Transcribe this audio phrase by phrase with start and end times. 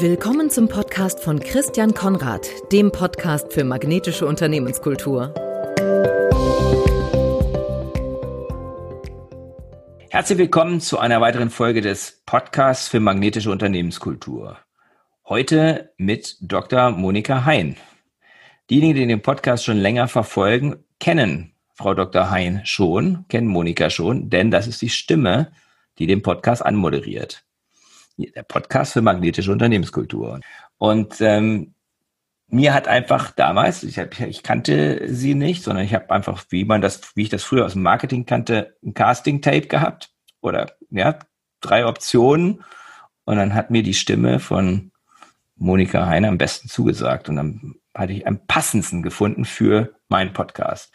[0.00, 5.34] Willkommen zum Podcast von Christian Konrad, dem Podcast für magnetische Unternehmenskultur.
[10.08, 14.58] Herzlich willkommen zu einer weiteren Folge des Podcasts für magnetische Unternehmenskultur.
[15.28, 16.92] Heute mit Dr.
[16.92, 17.74] Monika Hein.
[18.70, 22.30] Diejenigen, die den Podcast schon länger verfolgen, kennen Frau Dr.
[22.30, 25.50] Hein schon, kennen Monika schon, denn das ist die Stimme,
[25.98, 27.47] die den Podcast anmoderiert
[28.18, 30.40] der Podcast für magnetische Unternehmenskultur.
[30.78, 31.74] Und ähm,
[32.48, 36.64] mir hat einfach damals, ich, hab, ich kannte sie nicht, sondern ich habe einfach, wie
[36.64, 41.18] man das, wie ich das früher aus dem Marketing kannte, ein Casting-Tape gehabt oder ja,
[41.60, 42.64] drei Optionen.
[43.24, 44.92] Und dann hat mir die Stimme von
[45.56, 47.28] Monika Heine am besten zugesagt.
[47.28, 50.92] Und dann hatte ich am passendsten gefunden für meinen Podcast.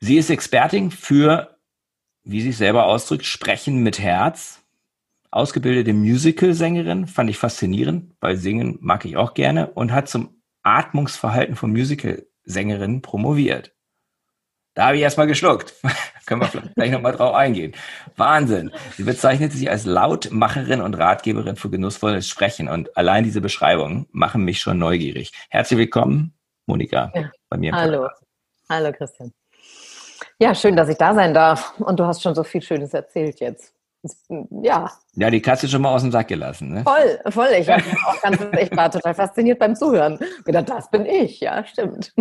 [0.00, 1.56] Sie ist Expertin für,
[2.24, 4.63] wie sie sich selber ausdrückt, Sprechen mit Herz
[5.34, 11.56] ausgebildete Musical-Sängerin, fand ich faszinierend, weil singen mag ich auch gerne und hat zum Atmungsverhalten
[11.56, 13.72] von Musical-Sängerinnen promoviert.
[14.74, 15.74] Da habe ich erstmal geschluckt.
[16.26, 17.74] Können wir vielleicht gleich nochmal drauf eingehen.
[18.16, 18.70] Wahnsinn.
[18.96, 22.68] Sie bezeichnet sich als Lautmacherin und Ratgeberin für genussvolles Sprechen.
[22.68, 25.32] Und allein diese Beschreibungen machen mich schon neugierig.
[25.50, 26.34] Herzlich willkommen,
[26.66, 27.30] Monika, ja.
[27.48, 27.72] bei mir.
[27.72, 28.08] Hallo.
[28.68, 29.32] Hallo, Christian.
[30.38, 31.78] Ja, schön, dass ich da sein darf.
[31.78, 33.74] Und du hast schon so viel Schönes erzählt jetzt
[34.62, 34.90] ja.
[35.14, 36.72] Ja, die Katze schon mal aus dem Sack gelassen.
[36.72, 36.84] Ne?
[36.84, 37.48] Voll, voll.
[37.58, 40.18] Ich, auch ganz, ich war total fasziniert beim Zuhören.
[40.38, 42.12] Ich gedacht, das bin ich, ja, stimmt.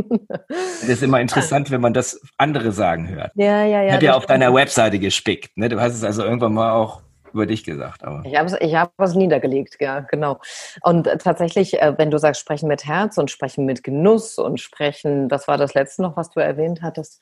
[0.49, 3.31] Das ist immer interessant, wenn man das andere sagen hört.
[3.35, 3.93] Ja, ja, ja.
[3.93, 5.57] Habe ja auf deiner Webseite gespickt.
[5.57, 5.69] Ne?
[5.69, 7.01] Du hast es also irgendwann mal auch
[7.33, 8.03] über dich gesagt.
[8.03, 8.23] Aber.
[8.25, 10.39] Ich habe es ich hab niedergelegt, ja, genau.
[10.81, 15.29] Und tatsächlich, äh, wenn du sagst, sprechen mit Herz und sprechen mit Genuss und sprechen,
[15.29, 17.19] was war das letzte noch, was du erwähnt hattest?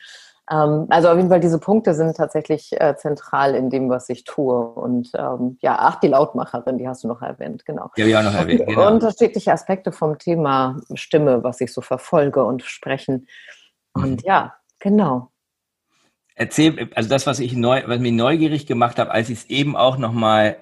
[0.52, 4.25] Ähm, also auf jeden Fall, diese Punkte sind tatsächlich äh, zentral in dem, was ich
[4.25, 4.59] tue.
[4.59, 7.89] Und ähm, ja, ach, die Lautmacherin, die hast du noch erwähnt, genau.
[7.95, 8.67] Ja, ja, noch erwähnt.
[8.67, 8.88] Genau.
[8.88, 13.28] Unterschiedliche Aspekte vom Thema Stimme, was ich so verfolge und sprechen.
[13.94, 14.28] Und mhm.
[14.28, 15.31] ja, genau.
[16.35, 19.75] Erzähl, also das, was ich neu, was mich neugierig gemacht habe, als ich es eben
[19.75, 20.57] auch nochmal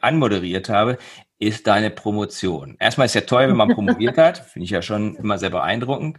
[0.00, 0.98] anmoderiert habe,
[1.40, 2.76] ist deine Promotion.
[2.78, 6.18] Erstmal ist ja toll, wenn man promoviert hat, finde ich ja schon immer sehr beeindruckend.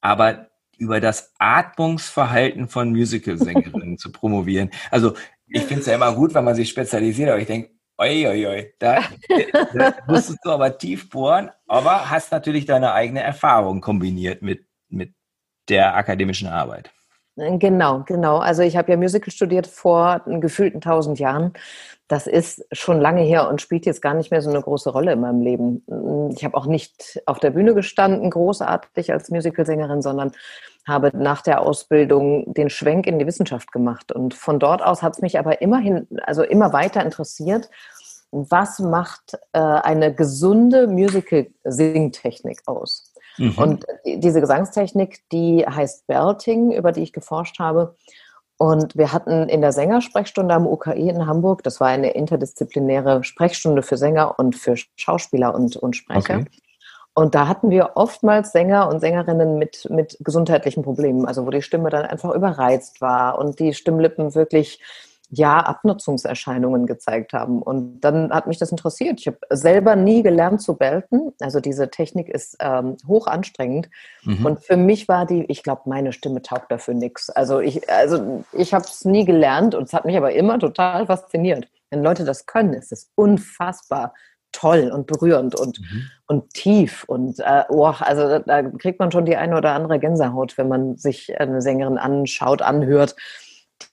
[0.00, 0.49] Aber
[0.80, 4.70] über das Atmungsverhalten von Musical-Sängerinnen zu promovieren.
[4.90, 5.14] Also
[5.46, 8.46] ich finde es ja immer gut, wenn man sich spezialisiert, aber ich denke, oi, oi,
[8.46, 9.02] oi, da,
[9.74, 15.12] da musst du aber tief bohren, aber hast natürlich deine eigene Erfahrung kombiniert mit, mit
[15.68, 16.90] der akademischen Arbeit.
[17.36, 18.38] Genau, genau.
[18.38, 21.52] Also ich habe ja Musical studiert vor gefühlten tausend Jahren.
[22.08, 25.12] Das ist schon lange her und spielt jetzt gar nicht mehr so eine große Rolle
[25.12, 26.30] in meinem Leben.
[26.36, 30.32] Ich habe auch nicht auf der Bühne gestanden, großartig als Musicalsängerin, sondern
[30.86, 34.12] habe nach der Ausbildung den Schwenk in die Wissenschaft gemacht.
[34.12, 37.70] Und von dort aus hat es mich aber immerhin, also immer weiter interessiert,
[38.32, 43.09] was macht äh, eine gesunde Musical-Singtechnik aus?
[43.40, 43.54] Mhm.
[43.56, 47.96] Und diese Gesangstechnik, die heißt Belting, über die ich geforscht habe.
[48.58, 53.82] Und wir hatten in der Sängersprechstunde am UKI in Hamburg, das war eine interdisziplinäre Sprechstunde
[53.82, 56.40] für Sänger und für Schauspieler und, und Sprecher.
[56.40, 56.44] Okay.
[57.14, 61.62] Und da hatten wir oftmals Sänger und Sängerinnen mit, mit gesundheitlichen Problemen, also wo die
[61.62, 64.80] Stimme dann einfach überreizt war und die Stimmlippen wirklich
[65.32, 67.62] ja, Abnutzungserscheinungen gezeigt haben.
[67.62, 69.20] Und dann hat mich das interessiert.
[69.20, 71.32] Ich habe selber nie gelernt zu belten.
[71.40, 73.88] Also diese Technik ist ähm, hoch anstrengend.
[74.24, 74.44] Mhm.
[74.44, 77.30] Und für mich war die, ich glaube, meine Stimme taugt dafür nichts.
[77.30, 81.06] Also ich, also ich habe es nie gelernt und es hat mich aber immer total
[81.06, 81.68] fasziniert.
[81.90, 84.14] Wenn Leute das können, ist es unfassbar
[84.52, 86.02] toll und berührend und, mhm.
[86.26, 87.04] und tief.
[87.04, 90.66] Und äh, oh, also da, da kriegt man schon die eine oder andere Gänsehaut, wenn
[90.66, 93.14] man sich eine Sängerin anschaut, anhört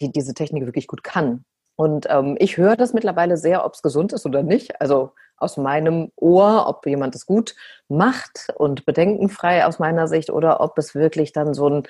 [0.01, 1.43] die diese Technik wirklich gut kann.
[1.75, 4.81] Und ähm, ich höre das mittlerweile sehr, ob es gesund ist oder nicht.
[4.81, 7.55] Also aus meinem Ohr, ob jemand es gut
[7.87, 11.83] macht und bedenkenfrei aus meiner Sicht oder ob es wirklich dann so ein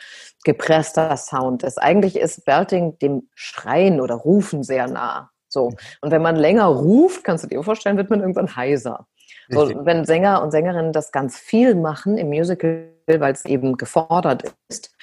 [0.44, 1.82] gepresster Sound ist.
[1.82, 5.32] Eigentlich ist Belting dem Schreien oder Rufen sehr nah.
[5.48, 5.72] So.
[6.02, 9.08] Und wenn man länger ruft, kannst du dir vorstellen, wird man irgendwann heiser.
[9.50, 14.44] So, wenn Sänger und Sängerinnen das ganz viel machen im Musical, weil es eben gefordert
[14.68, 14.97] ist,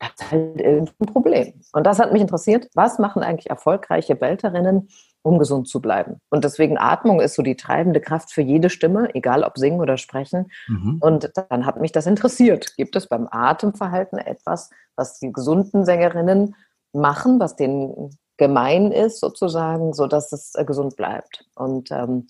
[0.00, 1.54] ist halt irgendein Problem.
[1.72, 2.68] Und das hat mich interessiert.
[2.74, 4.88] Was machen eigentlich erfolgreiche Belterinnen,
[5.22, 6.20] um gesund zu bleiben?
[6.30, 9.96] Und deswegen Atmung ist so die treibende Kraft für jede Stimme, egal ob singen oder
[9.96, 10.50] sprechen.
[10.68, 10.98] Mhm.
[11.00, 12.76] Und dann hat mich das interessiert.
[12.76, 16.54] Gibt es beim Atemverhalten etwas, was die gesunden Sängerinnen
[16.92, 21.46] machen, was denen gemein ist sozusagen, so dass es äh, gesund bleibt.
[21.54, 22.26] Und ähm,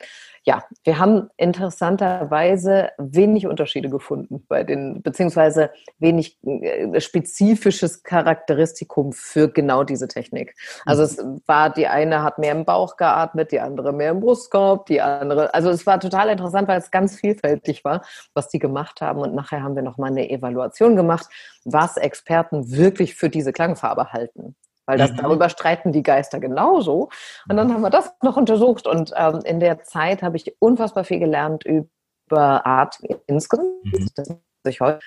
[0.48, 9.48] ja, wir haben interessanterweise wenig Unterschiede gefunden bei den, beziehungsweise wenig äh, spezifisches Charakteristikum für
[9.48, 10.54] genau diese Technik.
[10.84, 14.86] Also es war, die eine hat mehr im Bauch geatmet, die andere mehr im Brustkorb,
[14.86, 18.02] die andere, also es war total interessant, weil es ganz vielfältig war,
[18.32, 19.18] was die gemacht haben.
[19.18, 21.26] Und nachher haben wir nochmal eine Evaluation gemacht,
[21.64, 24.54] was Experten wirklich für diese Klangfarbe halten
[24.86, 25.16] weil das mhm.
[25.16, 27.10] darüber streiten die Geister genauso.
[27.48, 31.04] Und dann haben wir das noch untersucht und ähm, in der Zeit habe ich unfassbar
[31.04, 33.84] viel gelernt über Atmen insgesamt.
[33.84, 34.08] Mhm.
[34.14, 34.28] Das
[34.64, 35.00] ich heute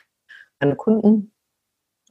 [0.60, 1.34] meine Kunden.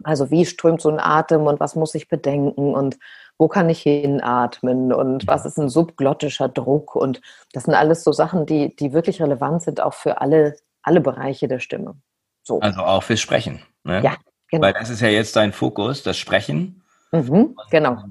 [0.04, 2.98] Also wie strömt so ein Atem und was muss ich bedenken und
[3.36, 7.20] wo kann ich hinatmen und was ist ein subglottischer Druck und
[7.52, 11.48] das sind alles so Sachen, die, die wirklich relevant sind auch für alle, alle Bereiche
[11.48, 11.96] der Stimme.
[12.44, 12.60] So.
[12.60, 13.60] Also auch fürs Sprechen.
[13.82, 14.00] Ne?
[14.02, 14.16] Ja,
[14.50, 14.66] genau.
[14.66, 16.82] Weil das ist ja jetzt dein Fokus, das Sprechen.
[17.12, 18.04] Mhm, genau.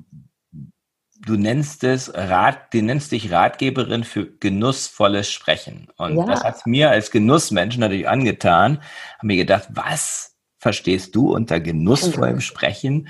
[1.26, 5.88] Du nennst es Rat, du nennst dich Ratgeberin für genussvolles Sprechen.
[5.98, 6.26] Und ja.
[6.26, 8.82] das hat mir als Genussmensch natürlich angetan.
[9.18, 12.40] Haben mir gedacht, was verstehst du unter genussvollem.
[12.40, 13.10] Sprechen?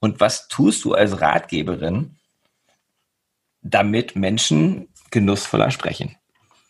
[0.00, 2.16] Und was tust du als Ratgeberin,
[3.62, 6.16] damit Menschen genussvoller sprechen?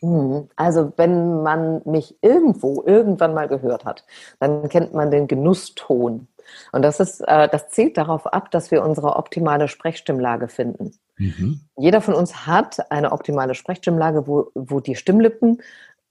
[0.00, 0.48] Mhm.
[0.56, 4.04] Also wenn man mich irgendwo irgendwann mal gehört hat,
[4.38, 6.28] dann kennt man den Genusston.
[6.72, 10.92] Und das ist, äh, das zielt darauf ab, dass wir unsere optimale Sprechstimmlage finden.
[11.16, 11.60] Mhm.
[11.76, 15.62] Jeder von uns hat eine optimale Sprechstimmlage, wo, wo die Stimmlippen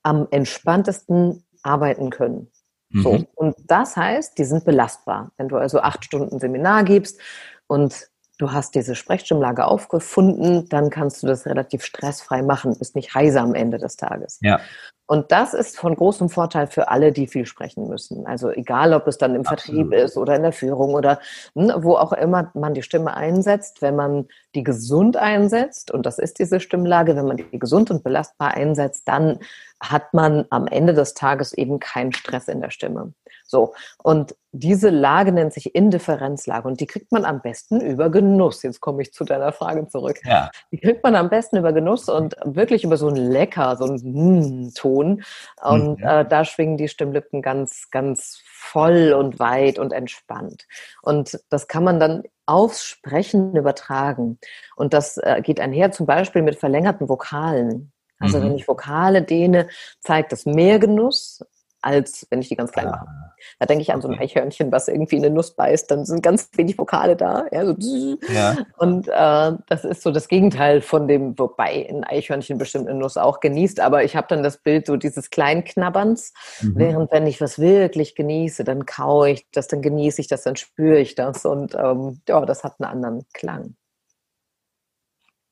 [0.02, 2.50] am entspanntesten arbeiten können.
[2.90, 3.02] Mhm.
[3.02, 3.24] So.
[3.34, 5.32] Und das heißt, die sind belastbar.
[5.36, 7.20] Wenn du also acht Stunden Seminar gibst
[7.66, 8.08] und
[8.38, 13.42] du hast diese Sprechstimmlage aufgefunden, dann kannst du das relativ stressfrei machen, bist nicht heiser
[13.42, 14.38] am Ende des Tages.
[14.42, 14.60] Ja.
[15.08, 18.26] Und das ist von großem Vorteil für alle, die viel sprechen müssen.
[18.26, 19.60] Also egal, ob es dann im Absolut.
[19.62, 21.18] Vertrieb ist oder in der Führung oder
[21.54, 26.18] hm, wo auch immer man die Stimme einsetzt, wenn man die gesund einsetzt, und das
[26.18, 29.38] ist diese Stimmlage, wenn man die gesund und belastbar einsetzt, dann
[29.80, 33.14] hat man am Ende des Tages eben keinen Stress in der Stimme.
[33.46, 33.74] So.
[34.02, 38.62] Und diese Lage nennt sich Indifferenzlage und die kriegt man am besten über Genuss.
[38.62, 40.20] Jetzt komme ich zu deiner Frage zurück.
[40.24, 40.50] Ja.
[40.72, 43.98] Die kriegt man am besten über Genuss und wirklich über so einen Lecker, so einen
[44.02, 44.97] mm Ton.
[45.62, 46.04] Und mhm.
[46.04, 50.66] äh, da schwingen die Stimmlippen ganz, ganz voll und weit und entspannt.
[51.02, 54.38] Und das kann man dann aufs Sprechen übertragen.
[54.76, 57.92] Und das äh, geht einher zum Beispiel mit verlängerten Vokalen.
[58.18, 58.44] Also mhm.
[58.44, 59.68] wenn ich Vokale dehne,
[60.00, 61.44] zeigt das mehr Genuss,
[61.80, 63.06] als wenn ich die ganz klein mache.
[63.06, 63.34] Ah.
[63.58, 66.22] Da denke ich an so ein Eichhörnchen, was irgendwie in eine Nuss beißt, dann sind
[66.22, 67.46] ganz wenig Vokale da.
[67.52, 68.56] Ja, so ja.
[68.76, 73.16] Und äh, das ist so das Gegenteil von dem, wobei ein Eichhörnchen bestimmt eine Nuss
[73.16, 76.32] auch genießt, aber ich habe dann das Bild so dieses Kleinknabberns,
[76.62, 76.72] mhm.
[76.76, 80.56] während wenn ich was wirklich genieße, dann kaue ich das, dann genieße ich das, dann
[80.56, 83.76] spüre ich das und ähm, ja, das hat einen anderen Klang.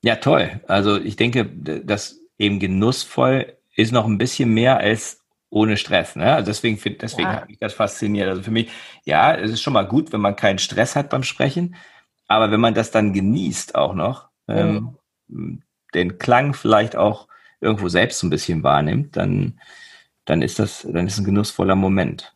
[0.02, 0.60] Ja, toll.
[0.66, 6.16] Also ich denke, dass eben genussvoll ist noch ein bisschen mehr als ohne Stress.
[6.16, 6.34] Ne?
[6.34, 7.36] Also deswegen, deswegen ja.
[7.36, 8.28] hat mich das fasziniert.
[8.28, 8.70] Also für mich,
[9.04, 11.76] ja, es ist schon mal gut, wenn man keinen Stress hat beim Sprechen,
[12.28, 14.96] aber wenn man das dann genießt auch noch, mhm.
[15.28, 15.62] ähm,
[15.94, 17.28] den Klang vielleicht auch
[17.60, 19.58] irgendwo selbst so ein bisschen wahrnimmt, dann,
[20.24, 22.34] dann ist das, dann ist ein genussvoller Moment.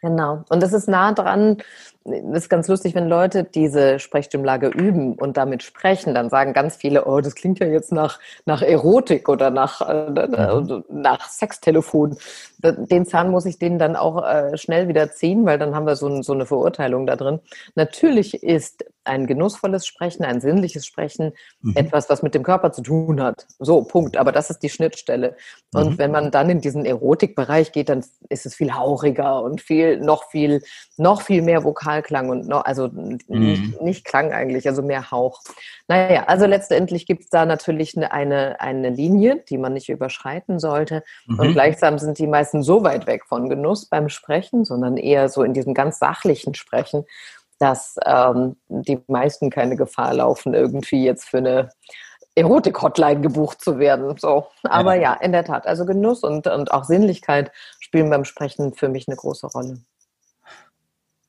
[0.00, 0.44] Genau.
[0.48, 1.58] Und das ist nah dran,
[2.04, 7.06] ist ganz lustig, wenn Leute diese Sprechstimmlage üben und damit sprechen, dann sagen ganz viele,
[7.06, 10.84] oh, das klingt ja jetzt nach, nach Erotik oder nach, äh, mhm.
[10.90, 12.16] Nach Sextelefon.
[12.72, 15.96] Den Zahn muss ich denen dann auch äh, schnell wieder ziehen, weil dann haben wir
[15.96, 17.40] so, ein, so eine Verurteilung da drin.
[17.74, 21.72] Natürlich ist ein genussvolles Sprechen, ein sinnliches Sprechen mhm.
[21.76, 23.46] etwas, was mit dem Körper zu tun hat.
[23.58, 24.16] So, Punkt.
[24.16, 25.36] Aber das ist die Schnittstelle.
[25.74, 25.98] Und mhm.
[25.98, 30.30] wenn man dann in diesen Erotikbereich geht, dann ist es viel hauriger und viel, noch
[30.30, 30.62] viel,
[30.96, 33.18] noch viel mehr Vokal Originalklang und noch, also mhm.
[33.28, 35.40] nicht, nicht, Klang eigentlich, also mehr Hauch.
[35.88, 40.58] Naja, also letztendlich gibt es da natürlich eine, eine, eine Linie, die man nicht überschreiten
[40.58, 41.02] sollte.
[41.26, 41.38] Mhm.
[41.38, 45.42] Und gleichsam sind die meisten so weit weg von Genuss beim Sprechen, sondern eher so
[45.42, 47.04] in diesem ganz sachlichen Sprechen,
[47.58, 51.70] dass ähm, die meisten keine Gefahr laufen, irgendwie jetzt für eine
[52.34, 54.16] Erotik-Hotline gebucht zu werden.
[54.18, 54.48] So.
[54.64, 55.02] Aber ja.
[55.02, 55.66] ja, in der Tat.
[55.66, 59.78] Also Genuss und, und auch Sinnlichkeit spielen beim Sprechen für mich eine große Rolle.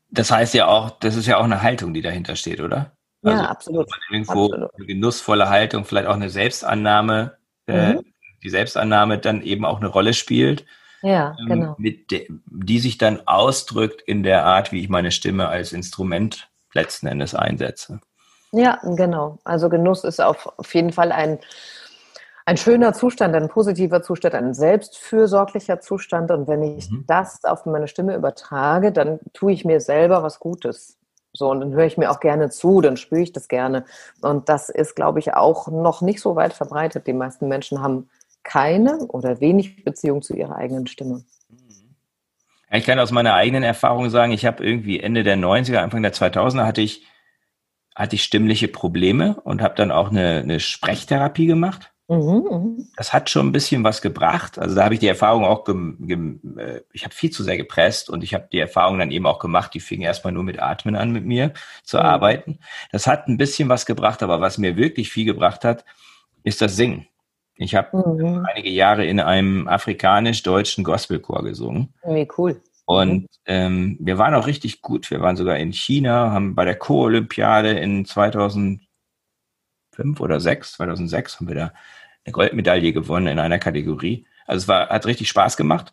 [0.10, 2.92] Das heißt ja auch, das ist ja auch eine Haltung, die dahinter steht, oder?
[3.22, 3.90] Ja, also, absolut.
[4.10, 4.76] Irgendwo absolut.
[4.76, 8.00] eine genussvolle Haltung, vielleicht auch eine Selbstannahme, äh, mhm.
[8.00, 8.04] äh,
[8.44, 10.66] die Selbstannahme dann eben auch eine Rolle spielt.
[11.06, 11.76] Ja, ähm, genau.
[11.78, 16.50] Mit de, die sich dann ausdrückt in der Art, wie ich meine Stimme als Instrument
[16.74, 18.00] letzten Endes einsetze.
[18.52, 19.38] Ja, genau.
[19.44, 21.40] Also Genuss ist auf, auf jeden Fall ein
[22.48, 26.30] ein schöner Zustand, ein positiver Zustand, ein selbstfürsorglicher Zustand.
[26.30, 27.04] Und wenn ich mhm.
[27.08, 31.00] das auf meine Stimme übertrage, dann tue ich mir selber was Gutes.
[31.34, 33.84] So, und dann höre ich mir auch gerne zu, dann spüre ich das gerne.
[34.22, 37.08] Und das ist, glaube ich, auch noch nicht so weit verbreitet.
[37.08, 38.10] Die meisten Menschen haben
[38.46, 41.26] keine oder wenig Beziehung zu ihrer eigenen Stimme.
[42.72, 46.14] Ich kann aus meiner eigenen Erfahrung sagen, ich habe irgendwie Ende der 90er, Anfang der
[46.14, 47.06] 2000er hatte ich,
[47.96, 51.92] hatte ich stimmliche Probleme und habe dann auch eine, eine Sprechtherapie gemacht.
[52.08, 54.60] Mhm, mhm, das hat schon ein bisschen was gebracht.
[54.60, 58.24] Also da habe ich die Erfahrung auch, äh, ich habe viel zu sehr gepresst und
[58.24, 61.12] ich habe die Erfahrung dann eben auch gemacht, die fing erstmal nur mit Atmen an
[61.12, 62.04] mit mir zu mhm.
[62.04, 62.60] arbeiten.
[62.92, 65.84] Das hat ein bisschen was gebracht, aber was mir wirklich viel gebracht hat,
[66.44, 67.08] ist das Singen.
[67.58, 68.46] Ich habe mhm.
[68.46, 71.94] einige Jahre in einem afrikanisch-deutschen Gospelchor gesungen.
[72.04, 72.62] Wie cool.
[72.86, 75.10] Und ähm, wir waren auch richtig gut.
[75.10, 78.80] Wir waren sogar in China, haben bei der Co-Olympiade in 2005
[80.20, 81.74] oder 6, 2006 haben wir da
[82.26, 84.28] eine Goldmedaille gewonnen in einer Kategorie.
[84.46, 85.92] Also es war, hat richtig Spaß gemacht.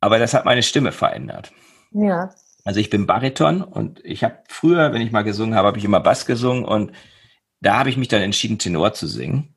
[0.00, 1.52] Aber das hat meine Stimme verändert.
[1.90, 2.30] Ja.
[2.64, 5.84] Also ich bin Bariton und ich habe früher, wenn ich mal gesungen habe, habe ich
[5.84, 6.92] immer Bass gesungen und
[7.60, 9.55] da habe ich mich dann entschieden, Tenor zu singen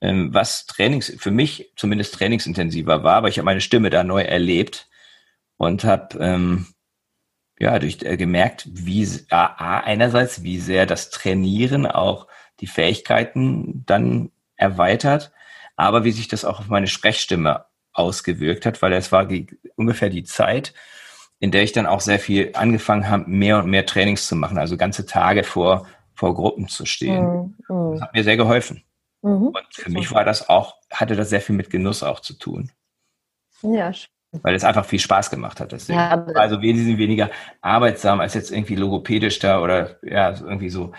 [0.00, 4.22] ähm, was Trainings, für mich zumindest trainingsintensiver war, aber ich habe meine Stimme da neu
[4.22, 4.88] erlebt
[5.56, 6.66] und habe ähm,
[7.58, 12.26] ja durch äh, gemerkt, wie a, einerseits wie sehr das Trainieren auch
[12.60, 15.32] die Fähigkeiten dann erweitert,
[15.76, 20.10] aber wie sich das auch auf meine Sprechstimme ausgewirkt hat, weil es war die, ungefähr
[20.10, 20.74] die Zeit,
[21.38, 24.58] in der ich dann auch sehr viel angefangen habe, mehr und mehr Trainings zu machen,
[24.58, 25.86] also ganze Tage vor
[26.16, 27.54] vor Gruppen zu stehen.
[27.68, 27.92] Mm, mm.
[27.92, 28.82] Das hat mir sehr geholfen.
[29.26, 29.48] Mhm.
[29.48, 32.70] Und für mich war das auch, hatte das sehr viel mit Genuss auch zu tun.
[33.62, 34.08] Ja, schön.
[34.42, 35.72] Weil es einfach viel Spaß gemacht hat.
[35.72, 35.98] Deswegen.
[35.98, 37.30] Ja, also wesentlich weniger
[37.60, 40.92] arbeitsam, als jetzt irgendwie logopädisch da oder ja, irgendwie so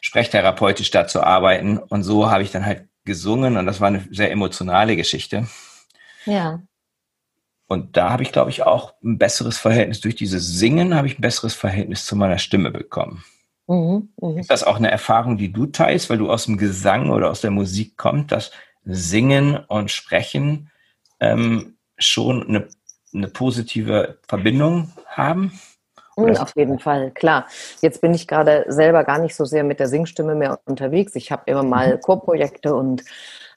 [0.00, 1.78] sprechtherapeutisch da zu arbeiten.
[1.78, 5.48] Und so habe ich dann halt gesungen und das war eine sehr emotionale Geschichte.
[6.24, 6.62] Ja.
[7.66, 10.00] Und da habe ich, glaube ich, auch ein besseres Verhältnis.
[10.00, 13.24] Durch dieses Singen habe ich ein besseres Verhältnis zu meiner Stimme bekommen.
[13.66, 14.40] Mhm, mh.
[14.40, 17.40] Ist das auch eine Erfahrung, die du teilst, weil du aus dem Gesang oder aus
[17.40, 18.50] der Musik kommst, dass
[18.84, 20.70] Singen und Sprechen
[21.20, 22.68] ähm, schon eine,
[23.14, 25.52] eine positive Verbindung haben?
[26.16, 27.46] Oder Auf jeden Fall, klar.
[27.80, 31.14] Jetzt bin ich gerade selber gar nicht so sehr mit der Singstimme mehr unterwegs.
[31.14, 32.00] Ich habe immer mal mhm.
[32.00, 33.02] Chorprojekte und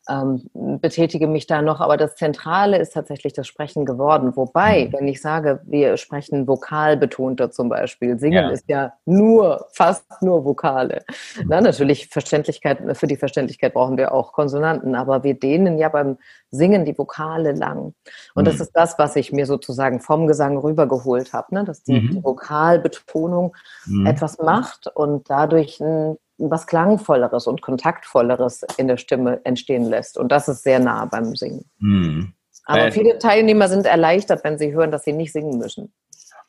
[0.10, 4.36] ähm, betätige mich da noch, aber das Zentrale ist tatsächlich das Sprechen geworden.
[4.36, 4.94] Wobei, mhm.
[4.94, 8.50] wenn ich sage, wir sprechen vokalbetonter zum Beispiel, Singen ja.
[8.50, 11.04] ist ja nur, fast nur Vokale.
[11.38, 11.46] Mhm.
[11.50, 16.18] Na, natürlich Verständlichkeit, für die Verständlichkeit brauchen wir auch Konsonanten, aber wir dehnen ja beim
[16.52, 17.94] Singen die Vokale lang.
[18.34, 18.46] Und mhm.
[18.46, 21.64] das ist das, was ich mir sozusagen vom Gesang rübergeholt habe, ne?
[21.64, 22.10] dass die, mhm.
[22.12, 24.06] die Vokalbetonung mhm.
[24.06, 30.18] etwas macht und dadurch ein was Klangvolleres und Kontaktvolleres in der Stimme entstehen lässt.
[30.18, 31.66] Und das ist sehr nah beim Singen.
[31.80, 32.34] Hm.
[32.66, 35.94] Aber äh, viele Teilnehmer sind erleichtert, wenn sie hören, dass sie nicht singen müssen.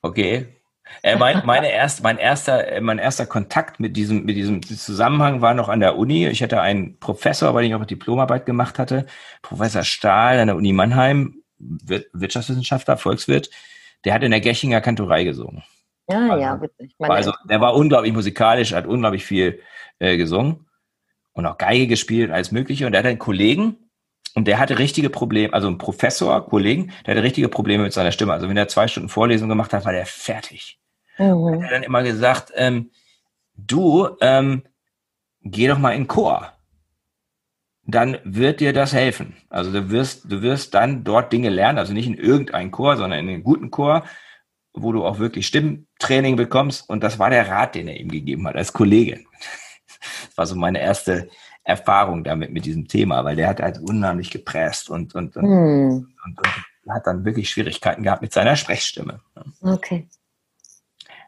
[0.02, 0.46] Okay.
[1.02, 5.40] Äh, mein, meine erst, mein, erster, äh, mein erster Kontakt mit diesem, mit diesem Zusammenhang
[5.40, 6.26] war noch an der Uni.
[6.28, 9.06] Ich hatte einen Professor, weil ich auch Diplomarbeit gemacht hatte,
[9.42, 13.50] Professor Stahl an der Uni Mannheim, Wirtschaftswissenschaftler, Volkswirt,
[14.04, 15.64] der hat in der Gechinger Kantorei gesungen.
[16.08, 16.94] Ja, also, ja, witzig.
[16.98, 19.60] Also der war unglaublich musikalisch, hat unglaublich viel
[19.98, 20.66] äh, gesungen
[21.32, 22.86] und auch Geige gespielt, alles Mögliche.
[22.86, 23.76] Und er hatte einen Kollegen
[24.34, 28.12] und der hatte richtige Probleme, also ein Professor, Kollegen, der hatte richtige Probleme mit seiner
[28.12, 28.32] Stimme.
[28.32, 30.78] Also wenn er zwei Stunden Vorlesung gemacht hat, war der fertig.
[31.18, 31.32] Mhm.
[31.32, 32.90] Und er hat dann immer gesagt, ähm,
[33.56, 34.62] du, ähm,
[35.42, 36.52] geh doch mal in Chor.
[37.88, 39.36] Dann wird dir das helfen.
[39.48, 43.20] Also du wirst, du wirst dann dort Dinge lernen, also nicht in irgendeinen Chor, sondern
[43.20, 44.04] in einen guten Chor,
[44.76, 46.88] wo du auch wirklich Stimmtraining bekommst.
[46.88, 49.20] Und das war der Rat, den er ihm gegeben hat als Kollege.
[50.26, 51.28] Das war so meine erste
[51.64, 56.14] Erfahrung damit mit diesem Thema, weil der hat halt unheimlich gepresst und, und, und, hm.
[56.24, 59.20] und, und hat dann wirklich Schwierigkeiten gehabt mit seiner Sprechstimme.
[59.60, 60.08] Okay.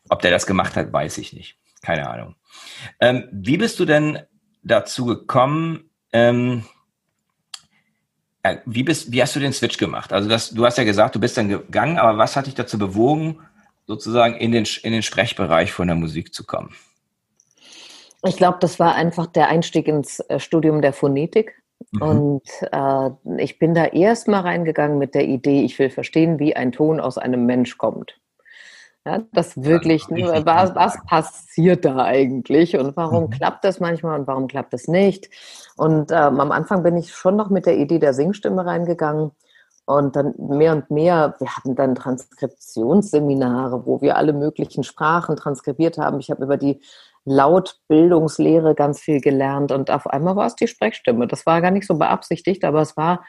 [0.08, 1.58] Ob der das gemacht hat, weiß ich nicht.
[1.82, 2.36] Keine Ahnung.
[3.00, 4.20] Ähm, wie bist du denn
[4.62, 6.77] dazu gekommen, ähm, äh,
[8.66, 10.12] wie, bist, wie hast du den Switch gemacht?
[10.12, 12.78] Also das, du hast ja gesagt, du bist dann gegangen, aber was hat dich dazu
[12.78, 13.38] bewogen,
[13.86, 16.74] sozusagen in den, in den Sprechbereich von der Musik zu kommen?
[18.26, 21.62] Ich glaube, das war einfach der Einstieg ins äh, Studium der Phonetik.
[21.92, 22.02] Mhm.
[22.02, 26.56] Und äh, ich bin da erst mal reingegangen mit der Idee, ich will verstehen, wie
[26.56, 28.18] ein Ton aus einem Mensch kommt.
[29.06, 33.30] Ja, das wirklich, ja, was, was passiert da eigentlich und warum mhm.
[33.30, 35.30] klappt das manchmal und warum klappt es nicht?
[35.78, 39.30] Und ähm, am Anfang bin ich schon noch mit der Idee der Singstimme reingegangen
[39.86, 45.96] und dann mehr und mehr, wir hatten dann Transkriptionsseminare, wo wir alle möglichen Sprachen transkribiert
[45.96, 46.18] haben.
[46.18, 46.82] Ich habe über die
[47.24, 51.26] Lautbildungslehre ganz viel gelernt und auf einmal war es die Sprechstimme.
[51.26, 53.24] Das war gar nicht so beabsichtigt, aber es war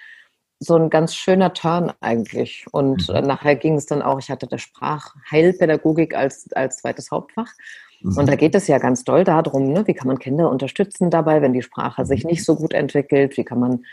[0.60, 2.65] so ein ganz schöner Turn eigentlich.
[2.72, 3.27] Und mhm.
[3.27, 7.53] nachher ging es dann auch, ich hatte der Sprachheilpädagogik als, als zweites Hauptfach.
[8.01, 8.18] Mhm.
[8.18, 11.41] Und da geht es ja ganz doll darum, ne, wie kann man Kinder unterstützen dabei,
[11.41, 12.32] wenn die Sprache sich mhm.
[12.32, 13.84] nicht so gut entwickelt, wie kann man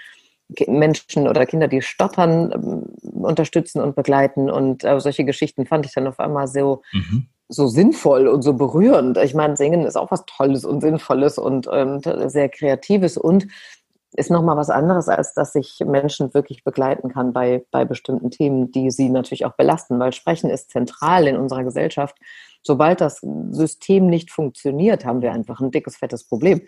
[0.68, 4.50] Menschen oder Kinder, die stottern, ähm, unterstützen und begleiten.
[4.50, 7.26] Und äh, solche Geschichten fand ich dann auf einmal so, mhm.
[7.48, 9.18] so sinnvoll und so berührend.
[9.18, 13.48] Ich meine, Singen ist auch was Tolles und Sinnvolles und ähm, sehr Kreatives und
[14.16, 18.70] ist nochmal was anderes, als dass ich Menschen wirklich begleiten kann bei, bei bestimmten Themen,
[18.70, 22.16] die sie natürlich auch belasten, weil Sprechen ist zentral in unserer Gesellschaft.
[22.66, 23.20] Sobald das
[23.50, 26.62] System nicht funktioniert, haben wir einfach ein dickes, fettes Problem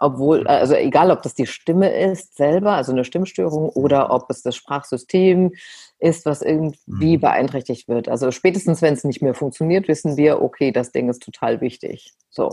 [0.00, 4.42] obwohl, also egal, ob das die Stimme ist selber, also eine Stimmstörung, oder ob es
[4.42, 5.52] das Sprachsystem
[5.98, 7.20] ist, was irgendwie mhm.
[7.20, 8.08] beeinträchtigt wird.
[8.08, 12.14] Also spätestens, wenn es nicht mehr funktioniert, wissen wir, okay, das Ding ist total wichtig.
[12.30, 12.50] So.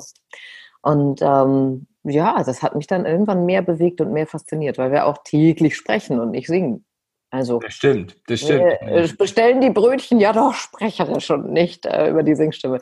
[0.81, 5.05] Und ähm, ja, das hat mich dann irgendwann mehr bewegt und mehr fasziniert, weil wir
[5.05, 6.83] auch täglich sprechen und nicht singen.
[7.29, 8.63] Also, das stimmt, das stimmt.
[8.81, 12.79] Wir bestellen die Brötchen ja doch sprecherisch und nicht äh, über die Singstimme.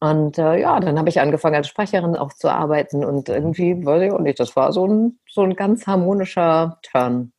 [0.00, 4.02] Und äh, ja, dann habe ich angefangen als Sprecherin auch zu arbeiten und irgendwie, weiß
[4.02, 7.32] ich auch nicht, das war so ein, so ein ganz harmonischer Turn.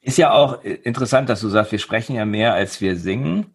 [0.00, 3.54] Ist ja auch interessant, dass du sagst, wir sprechen ja mehr, als wir singen.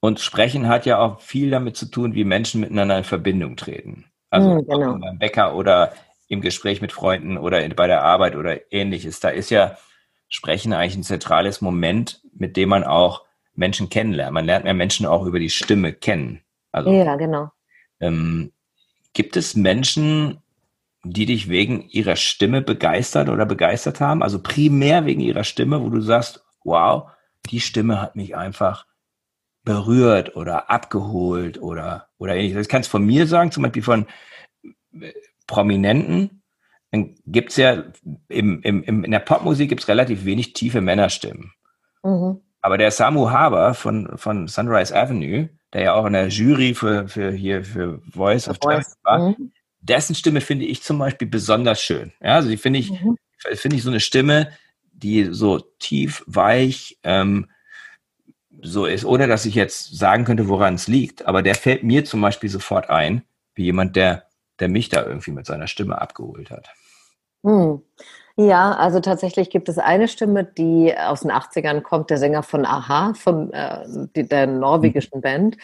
[0.00, 4.06] Und Sprechen hat ja auch viel damit zu tun, wie Menschen miteinander in Verbindung treten.
[4.30, 4.98] Also mm, genau.
[4.98, 5.92] beim Bäcker oder
[6.28, 9.20] im Gespräch mit Freunden oder bei der Arbeit oder ähnliches.
[9.20, 9.76] Da ist ja
[10.30, 14.32] Sprechen eigentlich ein zentrales Moment, mit dem man auch Menschen kennenlernt.
[14.32, 16.40] Man lernt ja Menschen auch über die Stimme kennen.
[16.72, 17.50] Also, ja, genau.
[18.00, 18.52] Ähm,
[19.12, 20.38] gibt es Menschen,
[21.02, 24.22] die dich wegen ihrer Stimme begeistert oder begeistert haben?
[24.22, 27.10] Also primär wegen ihrer Stimme, wo du sagst, wow,
[27.46, 28.86] die Stimme hat mich einfach
[29.64, 32.62] berührt oder abgeholt oder, oder ähnliches.
[32.62, 34.06] Ich kann es von mir sagen, zum Beispiel von
[35.00, 35.12] äh,
[35.46, 36.39] Prominenten.
[36.90, 37.84] Dann gibt es ja
[38.28, 41.52] im, im, im, in der Popmusik gibt es relativ wenig tiefe Männerstimmen.
[42.02, 42.40] Mhm.
[42.62, 47.08] Aber der Samu Haber von, von Sunrise Avenue, der ja auch in der Jury für,
[47.08, 49.52] für hier für Voice of Voice war, mhm.
[49.80, 52.12] dessen Stimme finde ich zum Beispiel besonders schön.
[52.20, 53.16] Ja, also die finde ich, mhm.
[53.54, 54.50] finde ich so eine Stimme,
[54.92, 57.48] die so tief, weich, ähm,
[58.62, 61.26] so ist, ohne dass ich jetzt sagen könnte, woran es liegt.
[61.26, 63.22] Aber der fällt mir zum Beispiel sofort ein,
[63.54, 64.26] wie jemand, der,
[64.58, 66.68] der mich da irgendwie mit seiner Stimme abgeholt hat.
[67.44, 67.82] Hm.
[68.36, 72.64] Ja, also tatsächlich gibt es eine Stimme, die aus den 80ern kommt, der Sänger von
[72.64, 73.84] Aha, von äh,
[74.14, 75.20] der norwegischen mhm.
[75.20, 75.56] Band.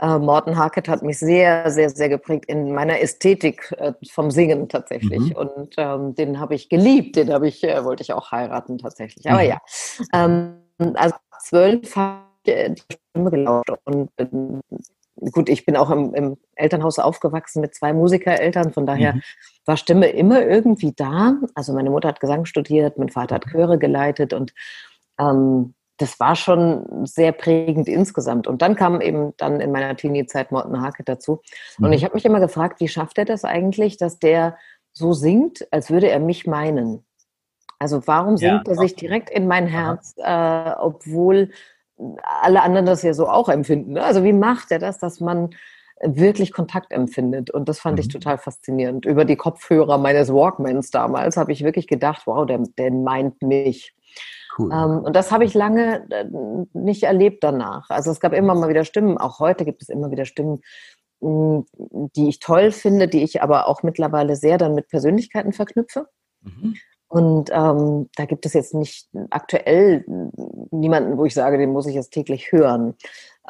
[0.00, 4.68] Äh, Morten Harket hat mich sehr, sehr, sehr geprägt in meiner Ästhetik äh, vom Singen
[4.70, 5.20] tatsächlich.
[5.20, 5.32] Mhm.
[5.32, 9.28] Und ähm, den habe ich geliebt, den habe ich, äh, wollte ich auch heiraten tatsächlich.
[9.28, 9.48] Aber mhm.
[9.48, 9.58] ja,
[10.14, 10.54] ähm,
[10.94, 14.10] also zwölf habe ich die Stimme gelauscht und
[15.16, 19.22] gut, ich bin auch im, im, Elternhaus aufgewachsen mit zwei Musikereltern, von daher mhm.
[19.64, 21.36] war Stimme immer irgendwie da.
[21.54, 24.52] Also meine Mutter hat Gesang studiert, mein Vater hat Chöre geleitet und
[25.18, 28.46] ähm, das war schon sehr prägend insgesamt.
[28.46, 31.40] Und dann kam eben dann in meiner Teenie-Zeit Morten Hake dazu.
[31.78, 31.92] Und mhm.
[31.92, 34.56] ich habe mich immer gefragt, wie schafft er das eigentlich, dass der
[34.92, 37.04] so singt, als würde er mich meinen?
[37.78, 41.50] Also warum singt ja, er sich direkt in mein Herz, äh, obwohl
[42.24, 43.92] alle anderen das ja so auch empfinden.
[43.92, 44.02] Ne?
[44.02, 45.50] Also wie macht er das, dass man
[46.00, 47.50] wirklich Kontakt empfindet?
[47.50, 48.00] Und das fand mhm.
[48.00, 49.06] ich total faszinierend.
[49.06, 53.94] Über die Kopfhörer meines Walkmans damals habe ich wirklich gedacht, wow, der, der meint mich.
[54.58, 54.70] Cool.
[54.72, 56.24] Ähm, und das habe ich lange äh,
[56.72, 57.88] nicht erlebt danach.
[57.88, 60.60] Also es gab immer mal wieder Stimmen, auch heute gibt es immer wieder Stimmen,
[61.20, 66.08] die ich toll finde, die ich aber auch mittlerweile sehr dann mit Persönlichkeiten verknüpfe.
[66.40, 66.74] Mhm.
[67.12, 70.02] Und ähm, da gibt es jetzt nicht aktuell
[70.70, 72.94] niemanden, wo ich sage, den muss ich jetzt täglich hören.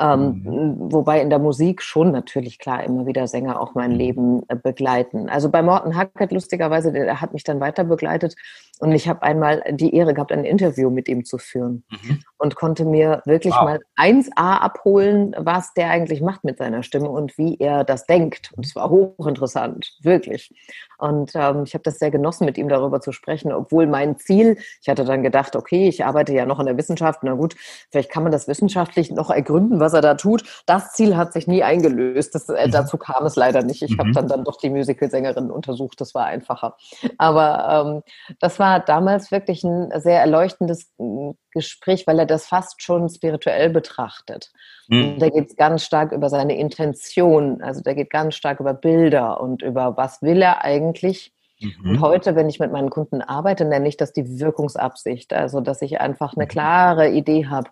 [0.00, 0.92] Ähm, mhm.
[0.92, 3.96] Wobei in der Musik schon natürlich klar immer wieder Sänger auch mein mhm.
[3.96, 5.28] Leben äh, begleiten.
[5.28, 8.34] Also bei Morten Hackett lustigerweise, der hat mich dann weiter begleitet
[8.78, 12.18] und ich habe einmal die Ehre gehabt, ein Interview mit ihm zu führen mhm.
[12.38, 13.62] und konnte mir wirklich wow.
[13.62, 18.50] mal 1a abholen, was der eigentlich macht mit seiner Stimme und wie er das denkt.
[18.56, 20.52] Und es war hochinteressant, wirklich.
[20.98, 24.56] Und ähm, ich habe das sehr genossen, mit ihm darüber zu sprechen, obwohl mein Ziel,
[24.80, 27.56] ich hatte dann gedacht, okay, ich arbeite ja noch in der Wissenschaft, na gut,
[27.90, 30.44] vielleicht kann man das wissenschaftlich noch ergründen, was er da tut.
[30.66, 32.34] Das Ziel hat sich nie eingelöst.
[32.34, 32.70] Das, äh, mhm.
[32.70, 33.82] dazu kam es leider nicht.
[33.82, 33.98] Ich mhm.
[33.98, 36.00] habe dann, dann doch die Musical-Sängerin untersucht.
[36.00, 36.76] Das war einfacher.
[37.18, 42.82] Aber ähm, das war damals wirklich ein sehr erleuchtendes hm, Gespräch, weil er das fast
[42.82, 44.50] schon spirituell betrachtet.
[44.88, 45.18] Mhm.
[45.18, 47.62] Da geht es ganz stark über seine Intention.
[47.62, 51.32] Also da geht ganz stark über Bilder und über was will er eigentlich.
[51.60, 51.90] Mhm.
[51.90, 55.32] Und heute, wenn ich mit meinen Kunden arbeite, nenne ich das die Wirkungsabsicht.
[55.32, 56.48] Also, dass ich einfach eine mhm.
[56.48, 57.70] klare Idee habe,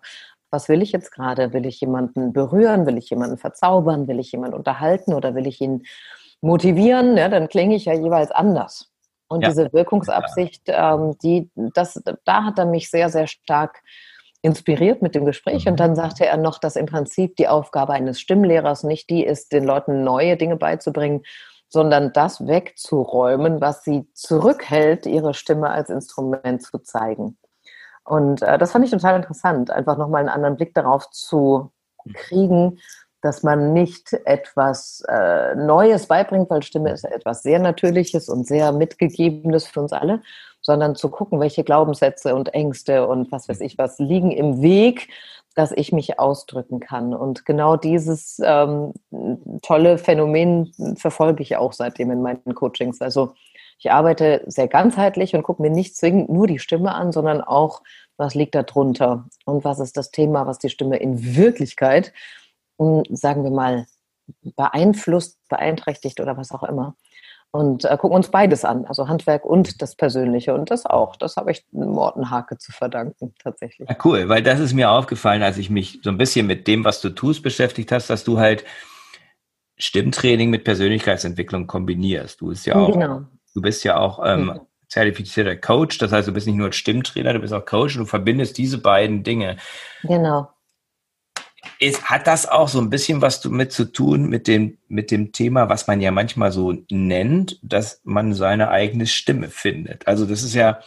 [0.51, 1.53] was will ich jetzt gerade?
[1.53, 2.85] Will ich jemanden berühren?
[2.85, 4.07] Will ich jemanden verzaubern?
[4.07, 5.83] Will ich jemanden unterhalten oder will ich ihn
[6.41, 7.15] motivieren?
[7.17, 8.90] Ja, dann klinge ich ja jeweils anders.
[9.31, 9.49] Und ja.
[9.49, 13.81] diese Wirkungsabsicht, ähm, die, das, da hat er mich sehr, sehr stark
[14.41, 15.67] inspiriert mit dem Gespräch.
[15.67, 15.77] Und mhm.
[15.77, 19.63] dann sagte er noch, dass im Prinzip die Aufgabe eines Stimmlehrers nicht die ist, den
[19.63, 21.23] Leuten neue Dinge beizubringen,
[21.69, 27.37] sondern das wegzuräumen, was sie zurückhält, ihre Stimme als Instrument zu zeigen.
[28.03, 31.71] Und äh, das fand ich total interessant, einfach nochmal einen anderen Blick darauf zu
[32.03, 32.13] mhm.
[32.13, 32.79] kriegen,
[33.21, 38.71] dass man nicht etwas äh, Neues beibringt, weil Stimme ist etwas sehr Natürliches und sehr
[38.71, 40.21] Mitgegebenes für uns alle,
[40.61, 45.09] sondern zu gucken, welche Glaubenssätze und Ängste und was weiß ich was liegen im Weg,
[45.55, 47.13] dass ich mich ausdrücken kann.
[47.13, 48.93] Und genau dieses ähm,
[49.61, 53.01] tolle Phänomen verfolge ich auch seitdem in meinen Coachings.
[53.01, 53.33] Also
[53.77, 57.81] ich arbeite sehr ganzheitlich und gucke mir nicht zwingend nur die Stimme an, sondern auch,
[58.15, 62.13] was liegt da drunter und was ist das Thema, was die Stimme in Wirklichkeit
[63.09, 63.85] sagen wir mal,
[64.55, 66.95] beeinflusst, beeinträchtigt oder was auch immer.
[67.53, 70.53] Und äh, gucken uns beides an, also Handwerk und das Persönliche.
[70.53, 71.17] Und das auch.
[71.17, 73.89] Das habe ich Morten Hake zu verdanken, tatsächlich.
[73.89, 76.85] Ja, cool, weil das ist mir aufgefallen, als ich mich so ein bisschen mit dem,
[76.85, 78.63] was du tust, beschäftigt hast, dass du halt
[79.77, 82.39] Stimmtraining mit Persönlichkeitsentwicklung kombinierst.
[82.39, 83.23] Du bist ja auch, genau.
[83.53, 84.61] du bist ja auch ähm, mhm.
[84.87, 85.97] zertifizierter Coach.
[85.97, 88.77] Das heißt, du bist nicht nur Stimmtrainer, du bist auch Coach und du verbindest diese
[88.77, 89.57] beiden Dinge.
[90.03, 90.47] Genau
[91.81, 95.31] ist, hat das auch so ein bisschen was damit zu tun mit dem, mit dem
[95.31, 100.07] Thema, was man ja manchmal so nennt, dass man seine eigene Stimme findet?
[100.07, 100.79] Also das ist ja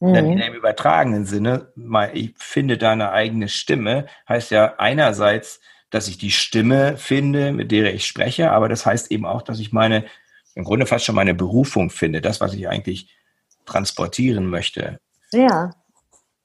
[0.00, 0.14] mhm.
[0.14, 6.30] im übertragenen Sinne, mal, ich finde deine eigene Stimme, heißt ja einerseits, dass ich die
[6.30, 10.06] Stimme finde, mit der ich spreche, aber das heißt eben auch, dass ich meine,
[10.54, 13.14] im Grunde fast schon meine Berufung finde, das, was ich eigentlich
[13.66, 14.98] transportieren möchte.
[15.30, 15.72] Ja.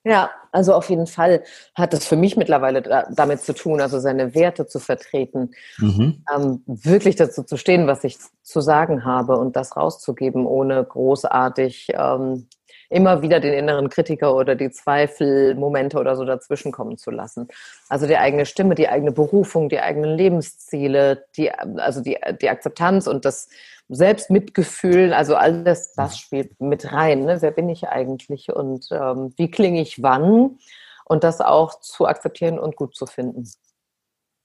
[0.04, 1.44] Ja, also auf jeden Fall
[1.76, 6.24] hat es für mich mittlerweile da, damit zu tun, also seine Werte zu vertreten, mhm.
[6.34, 11.90] ähm, wirklich dazu zu stehen, was ich zu sagen habe und das rauszugeben, ohne großartig
[11.96, 12.48] ähm,
[12.94, 17.48] immer wieder den inneren Kritiker oder die Zweifelmomente oder so dazwischen kommen zu lassen.
[17.90, 23.08] Also die eigene Stimme, die eigene Berufung, die eigenen Lebensziele, die, also die, die Akzeptanz
[23.08, 23.50] und das
[23.90, 27.26] Selbstmitgefühl, also alles das spielt mit rein.
[27.26, 27.42] Ne?
[27.42, 30.58] Wer bin ich eigentlich und ähm, wie klinge ich wann?
[31.06, 33.50] Und das auch zu akzeptieren und gut zu finden.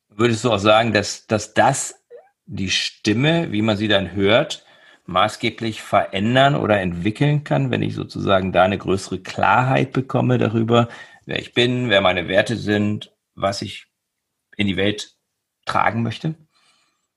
[0.09, 2.03] Würdest du auch sagen, dass, dass das
[2.47, 4.65] die Stimme, wie man sie dann hört,
[5.09, 10.89] maßgeblich verändern oder entwickeln kann, wenn ich sozusagen da eine größere Klarheit bekomme darüber,
[11.25, 13.87] wer ich bin, wer meine Werte sind, was ich
[14.57, 15.17] in die Welt
[15.65, 16.35] tragen möchte?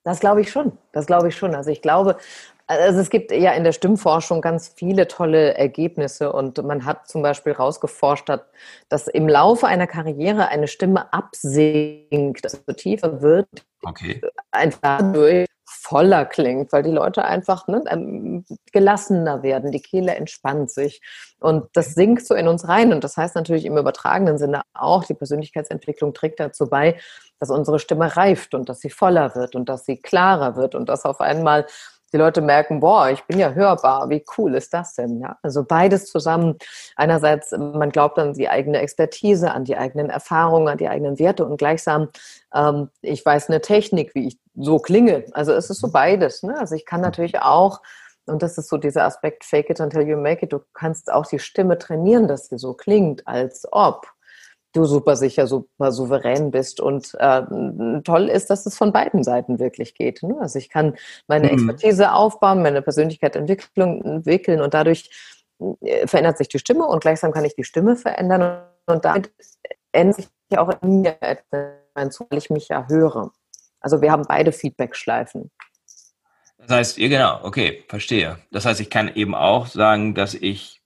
[0.03, 0.77] Das glaube ich schon.
[0.93, 1.53] Das glaube ich schon.
[1.53, 2.17] Also ich glaube,
[2.65, 7.21] also es gibt ja in der Stimmforschung ganz viele tolle Ergebnisse und man hat zum
[7.21, 8.29] Beispiel rausgeforscht,
[8.87, 13.49] dass im Laufe einer Karriere eine Stimme absinkt, also tiefer wird,
[13.83, 14.21] okay.
[14.51, 15.50] einfach durch
[15.91, 21.01] voller klingt, weil die Leute einfach ne, ähm, gelassener werden, die Kehle entspannt sich
[21.41, 22.93] und das sinkt so in uns rein.
[22.93, 26.97] Und das heißt natürlich im übertragenen Sinne auch, die Persönlichkeitsentwicklung trägt dazu bei,
[27.39, 30.87] dass unsere Stimme reift und dass sie voller wird und dass sie klarer wird und
[30.87, 31.65] dass auf einmal
[32.13, 35.19] die Leute merken, boah, ich bin ja hörbar, wie cool ist das denn?
[35.19, 36.57] Ja, also beides zusammen.
[36.95, 41.45] Einerseits, man glaubt an die eigene Expertise, an die eigenen Erfahrungen, an die eigenen Werte
[41.45, 42.09] und gleichsam,
[42.53, 45.25] ähm, ich weiß eine Technik, wie ich so klinge.
[45.31, 46.43] Also es ist so beides.
[46.43, 46.57] Ne?
[46.59, 47.81] Also ich kann natürlich auch,
[48.25, 51.25] und das ist so dieser Aspekt, fake it until you make it, du kannst auch
[51.25, 54.07] die Stimme trainieren, dass sie so klingt, als ob
[54.73, 56.79] du super sicher, super souverän bist.
[56.79, 57.41] Und äh,
[58.03, 60.23] toll ist, dass es von beiden Seiten wirklich geht.
[60.23, 60.37] Ne?
[60.39, 60.95] Also ich kann
[61.27, 61.69] meine mhm.
[61.69, 65.09] Expertise aufbauen, meine Persönlichkeit entwickeln, und dadurch
[65.81, 69.31] äh, verändert sich die Stimme und gleichsam kann ich die Stimme verändern und damit
[69.91, 73.31] ändert sich auch in mir etwas, weil ich mich ja höre.
[73.79, 75.51] Also wir haben beide Feedback-Schleifen.
[76.57, 78.37] Das heißt, ihr genau, okay, verstehe.
[78.51, 80.81] Das heißt, ich kann eben auch sagen, dass ich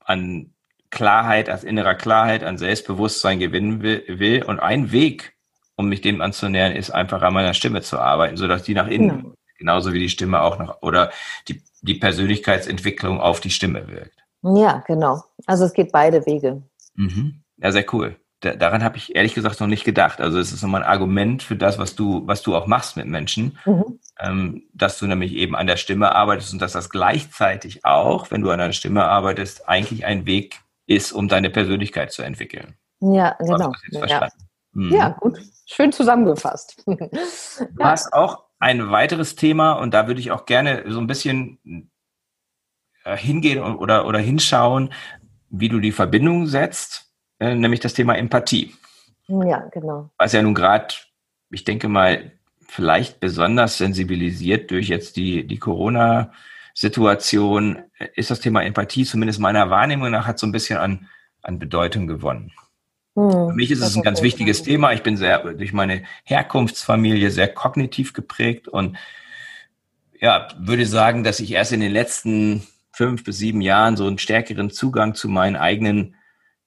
[0.00, 0.54] an
[0.90, 4.42] Klarheit, als innerer Klarheit, an Selbstbewusstsein gewinnen will, will.
[4.44, 5.34] Und ein Weg,
[5.76, 9.24] um mich dem anzunähern, ist einfach an meiner Stimme zu arbeiten, sodass die nach innen,
[9.24, 9.32] ja.
[9.58, 11.10] genauso wie die Stimme auch noch, oder
[11.48, 14.24] die, die Persönlichkeitsentwicklung auf die Stimme wirkt.
[14.42, 15.22] Ja, genau.
[15.46, 16.62] Also es geht beide Wege.
[16.94, 17.42] Mhm.
[17.58, 18.16] Ja, sehr cool.
[18.40, 20.20] Da, daran habe ich ehrlich gesagt noch nicht gedacht.
[20.20, 23.06] Also es ist nochmal ein Argument für das, was du, was du auch machst mit
[23.06, 23.98] Menschen, mhm.
[24.20, 28.42] ähm, dass du nämlich eben an der Stimme arbeitest und dass das gleichzeitig auch, wenn
[28.42, 32.76] du an der Stimme arbeitest, eigentlich ein Weg ist, um deine Persönlichkeit zu entwickeln.
[33.00, 33.72] Ja, genau.
[33.90, 34.28] Ja.
[34.72, 34.92] Mhm.
[34.92, 35.08] ja.
[35.10, 35.38] gut.
[35.66, 36.82] Schön zusammengefasst.
[36.86, 37.90] Du ja.
[37.90, 41.90] hast auch ein weiteres Thema und da würde ich auch gerne so ein bisschen
[43.04, 44.92] äh, hingehen oder, oder hinschauen,
[45.48, 48.74] wie du die Verbindung setzt, äh, nämlich das Thema Empathie.
[49.28, 50.10] Ja, genau.
[50.18, 50.94] Was ja nun gerade,
[51.50, 52.32] ich denke mal,
[52.68, 56.32] vielleicht besonders sensibilisiert durch jetzt die, die Corona-
[56.76, 57.82] Situation
[58.14, 61.08] ist das Thema Empathie, zumindest meiner Wahrnehmung nach, hat so ein bisschen an,
[61.42, 62.52] an Bedeutung gewonnen.
[63.14, 64.92] Hm, Für mich ist es ein ganz wichtiges Thema.
[64.92, 68.96] Ich bin sehr durch meine Herkunftsfamilie sehr kognitiv geprägt und
[70.20, 74.18] ja, würde sagen, dass ich erst in den letzten fünf bis sieben Jahren so einen
[74.18, 76.14] stärkeren Zugang zu meinen eigenen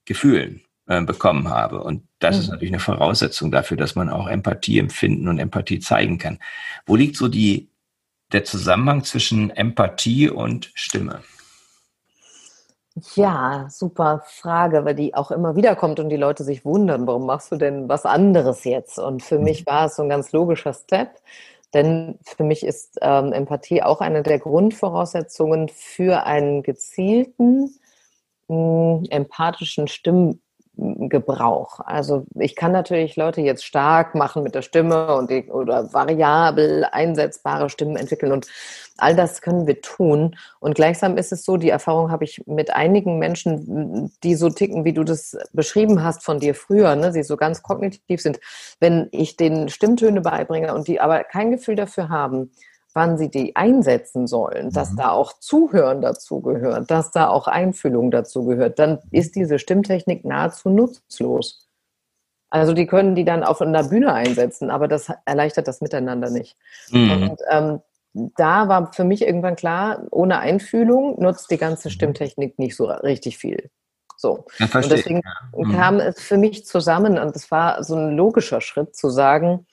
[0.04, 1.82] Gefühlen äh, bekommen habe.
[1.82, 2.42] Und das mhm.
[2.42, 6.38] ist natürlich eine Voraussetzung dafür, dass man auch Empathie empfinden und Empathie zeigen kann.
[6.86, 7.69] Wo liegt so die,
[8.32, 11.22] der Zusammenhang zwischen Empathie und Stimme?
[13.14, 17.24] Ja, super Frage, weil die auch immer wieder kommt und die Leute sich wundern, warum
[17.24, 18.98] machst du denn was anderes jetzt?
[18.98, 19.70] Und für mich mhm.
[19.70, 21.20] war es so ein ganz logischer Step,
[21.72, 27.78] denn für mich ist ähm, Empathie auch eine der Grundvoraussetzungen für einen gezielten,
[28.48, 30.40] mh, empathischen Stimm
[31.08, 31.80] Gebrauch.
[31.80, 36.86] Also ich kann natürlich Leute jetzt stark machen mit der Stimme und die, oder variabel
[36.90, 38.46] einsetzbare Stimmen entwickeln und
[38.96, 40.36] all das können wir tun.
[40.58, 44.84] Und gleichsam ist es so, die Erfahrung habe ich mit einigen Menschen, die so ticken,
[44.84, 48.40] wie du das beschrieben hast von dir früher, ne, sie so ganz kognitiv sind.
[48.78, 52.52] Wenn ich den Stimmtöne beibringe und die aber kein Gefühl dafür haben,
[52.92, 54.96] wann sie die einsetzen sollen, dass mhm.
[54.96, 60.24] da auch Zuhören dazu gehört, dass da auch Einfühlung dazu gehört, dann ist diese Stimmtechnik
[60.24, 61.68] nahezu nutzlos.
[62.50, 66.56] Also die können die dann auf einer Bühne einsetzen, aber das erleichtert das Miteinander nicht.
[66.90, 67.12] Mhm.
[67.12, 67.80] Und ähm,
[68.12, 71.92] da war für mich irgendwann klar, ohne Einfühlung nutzt die ganze mhm.
[71.92, 73.70] Stimmtechnik nicht so richtig viel.
[74.16, 74.46] So.
[74.58, 75.22] Ja, und deswegen
[75.56, 75.72] mhm.
[75.72, 79.66] kam es für mich zusammen und es war so ein logischer Schritt zu sagen,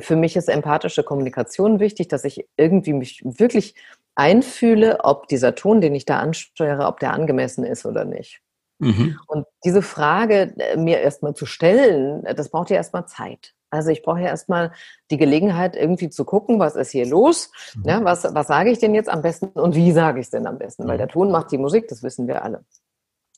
[0.00, 3.74] für mich ist empathische Kommunikation wichtig, dass ich irgendwie mich wirklich
[4.14, 8.40] einfühle, ob dieser Ton, den ich da ansteuere, ob der angemessen ist oder nicht.
[8.80, 9.18] Mhm.
[9.26, 13.54] Und diese Frage äh, mir erstmal zu stellen, äh, das braucht ja erstmal Zeit.
[13.70, 14.72] Also ich brauche ja erstmal
[15.10, 17.82] die Gelegenheit, irgendwie zu gucken, was ist hier los, mhm.
[17.88, 20.46] ja, was, was sage ich denn jetzt am besten und wie sage ich es denn
[20.46, 20.98] am besten, weil mhm.
[20.98, 22.64] der Ton macht die Musik, das wissen wir alle.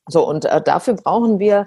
[0.06, 1.66] So, und äh, dafür brauchen wir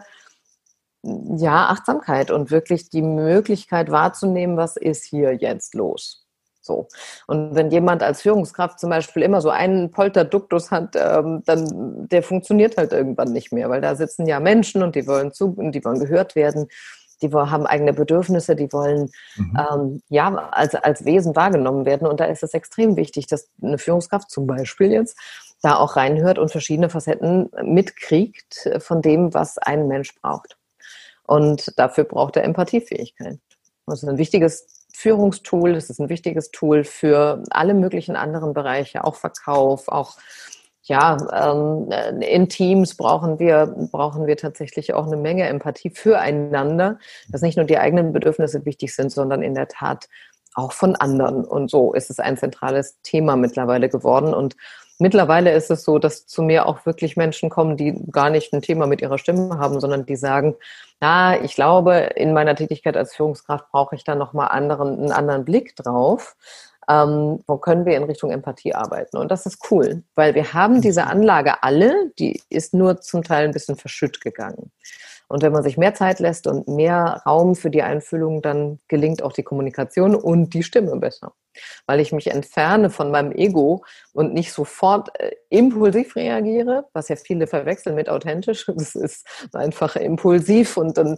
[1.04, 6.26] ja, Achtsamkeit und wirklich die Möglichkeit wahrzunehmen, was ist hier jetzt los.
[6.62, 6.88] So.
[7.28, 12.24] Und wenn jemand als Führungskraft zum Beispiel immer so einen Polterduktus hat, ähm, dann der
[12.24, 15.84] funktioniert halt irgendwann nicht mehr, weil da sitzen ja Menschen und die wollen zu, die
[15.84, 16.70] wollen gehört werden,
[17.22, 19.58] die haben eigene Bedürfnisse, die wollen mhm.
[19.58, 22.08] ähm, ja als, als Wesen wahrgenommen werden.
[22.08, 25.18] Und da ist es extrem wichtig, dass eine Führungskraft zum Beispiel jetzt
[25.62, 30.58] da auch reinhört und verschiedene Facetten mitkriegt von dem, was ein Mensch braucht.
[31.34, 33.40] Und dafür braucht er Empathiefähigkeit.
[33.88, 39.04] Das ist ein wichtiges Führungstool, das ist ein wichtiges Tool für alle möglichen anderen Bereiche,
[39.04, 40.18] auch Verkauf, auch
[40.84, 41.90] ja, ähm,
[42.22, 47.66] in Teams brauchen wir, brauchen wir tatsächlich auch eine Menge Empathie füreinander, dass nicht nur
[47.66, 50.10] die eigenen Bedürfnisse wichtig sind, sondern in der Tat
[50.54, 51.46] auch von anderen.
[51.46, 54.36] Und so ist es ein zentrales Thema mittlerweile geworden.
[54.36, 54.56] Und
[55.00, 58.62] Mittlerweile ist es so, dass zu mir auch wirklich Menschen kommen, die gar nicht ein
[58.62, 60.56] Thema mit ihrer Stimme haben, sondern die sagen,
[61.00, 65.46] na, ich glaube, in meiner Tätigkeit als Führungskraft brauche ich da nochmal anderen, einen anderen
[65.46, 66.36] Blick drauf.
[66.90, 69.18] Ähm, wo können wir in Richtung Empathie arbeiten?
[69.18, 73.46] Und das ist cool, weil wir haben diese Anlage alle, die ist nur zum Teil
[73.46, 74.72] ein bisschen verschütt gegangen.
[75.34, 79.24] Und wenn man sich mehr Zeit lässt und mehr Raum für die Einfühlung, dann gelingt
[79.24, 81.34] auch die Kommunikation und die Stimme besser.
[81.88, 87.16] Weil ich mich entferne von meinem Ego und nicht sofort äh, impulsiv reagiere, was ja
[87.16, 88.68] viele verwechseln mit authentisch.
[88.76, 91.18] Das ist einfach impulsiv und dann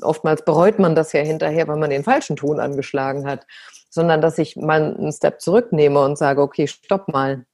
[0.00, 3.48] oftmals bereut man das ja hinterher, weil man den falschen Ton angeschlagen hat.
[3.90, 7.44] Sondern dass ich mal einen Step zurücknehme und sage, okay, stopp mal.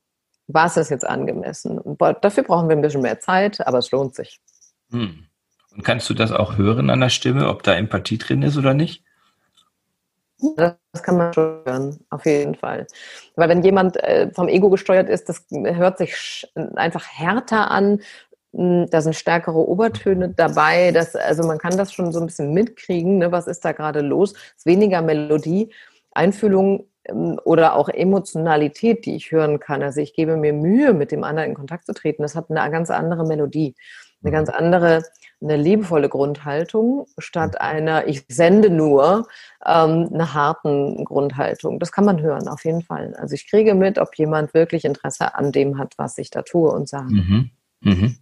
[0.47, 1.81] War es das jetzt angemessen?
[2.21, 4.43] Dafür brauchen wir ein bisschen mehr Zeit, aber es lohnt sich.
[4.91, 5.32] Hm.
[5.75, 8.75] Und kannst du das auch hören an der Stimme, ob da Empathie drin ist oder
[8.75, 9.05] nicht?
[10.57, 12.87] Das kann man schon hören, auf jeden Fall.
[13.37, 18.01] Weil wenn jemand äh, vom Ego gesteuert ist, das hört sich einfach härter an.
[18.53, 20.91] Hm, da sind stärkere Obertöne dabei.
[20.91, 23.19] Das, also man kann das schon so ein bisschen mitkriegen.
[23.19, 23.31] Ne?
[23.31, 24.33] Was ist da gerade los?
[24.33, 25.73] Es ist weniger Melodie,
[26.11, 29.83] Einfühlung ähm, oder auch Emotionalität, die ich hören kann.
[29.83, 32.23] Also ich gebe mir Mühe, mit dem anderen in Kontakt zu treten.
[32.23, 33.77] Das hat eine ganz andere Melodie
[34.23, 35.03] eine ganz andere,
[35.43, 39.27] eine liebevolle Grundhaltung statt einer, ich sende nur,
[39.67, 41.79] ähm, eine harten Grundhaltung.
[41.79, 43.15] Das kann man hören, auf jeden Fall.
[43.19, 46.71] Also ich kriege mit, ob jemand wirklich Interesse an dem hat, was ich da tue
[46.71, 47.13] und sage.
[47.13, 47.51] Mhm.
[47.81, 48.17] Mhm.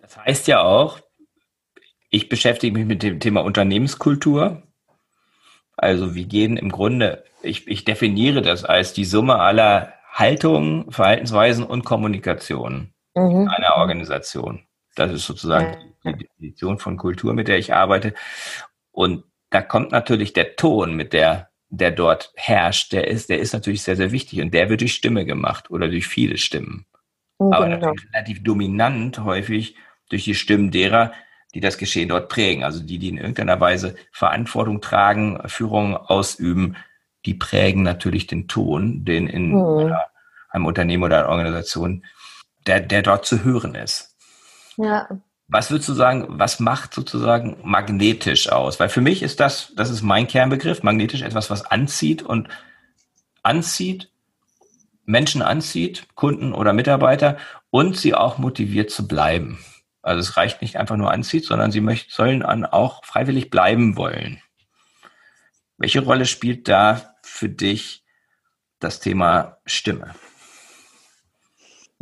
[0.00, 1.00] Das heißt ja auch,
[2.10, 4.62] ich beschäftige mich mit dem Thema Unternehmenskultur.
[5.76, 11.64] Also wir gehen im Grunde, ich, ich definiere das als die Summe aller Haltungen, Verhaltensweisen
[11.64, 13.48] und Kommunikation mhm.
[13.48, 14.62] einer Organisation.
[14.94, 16.12] Das ist sozusagen ja.
[16.12, 18.14] die Definition von Kultur, mit der ich arbeite.
[18.92, 23.52] Und da kommt natürlich der Ton, mit der der dort herrscht, der ist, der ist
[23.52, 26.86] natürlich sehr, sehr wichtig und der wird durch Stimme gemacht oder durch viele Stimmen.
[27.38, 27.92] Mhm, aber genau.
[28.12, 29.76] relativ dominant häufig
[30.08, 31.12] durch die Stimmen derer,
[31.54, 32.64] die das Geschehen dort prägen.
[32.64, 36.76] Also die, die in irgendeiner Weise Verantwortung tragen, Führung ausüben,
[37.26, 39.94] die prägen natürlich den Ton, den in mhm.
[40.50, 42.04] einem Unternehmen oder einer Organisation,
[42.66, 44.13] der, der dort zu hören ist.
[44.76, 45.08] Ja.
[45.48, 48.80] Was würdest du sagen, was macht sozusagen magnetisch aus?
[48.80, 52.48] Weil für mich ist das, das ist mein Kernbegriff, magnetisch etwas, was anzieht und
[53.42, 54.10] anzieht,
[55.04, 57.36] Menschen anzieht, Kunden oder Mitarbeiter
[57.70, 59.58] und sie auch motiviert zu bleiben.
[60.00, 63.96] Also es reicht nicht einfach nur anzieht, sondern sie möchten, sollen an auch freiwillig bleiben
[63.96, 64.40] wollen.
[65.76, 68.04] Welche Rolle spielt da für dich
[68.80, 70.14] das Thema Stimme?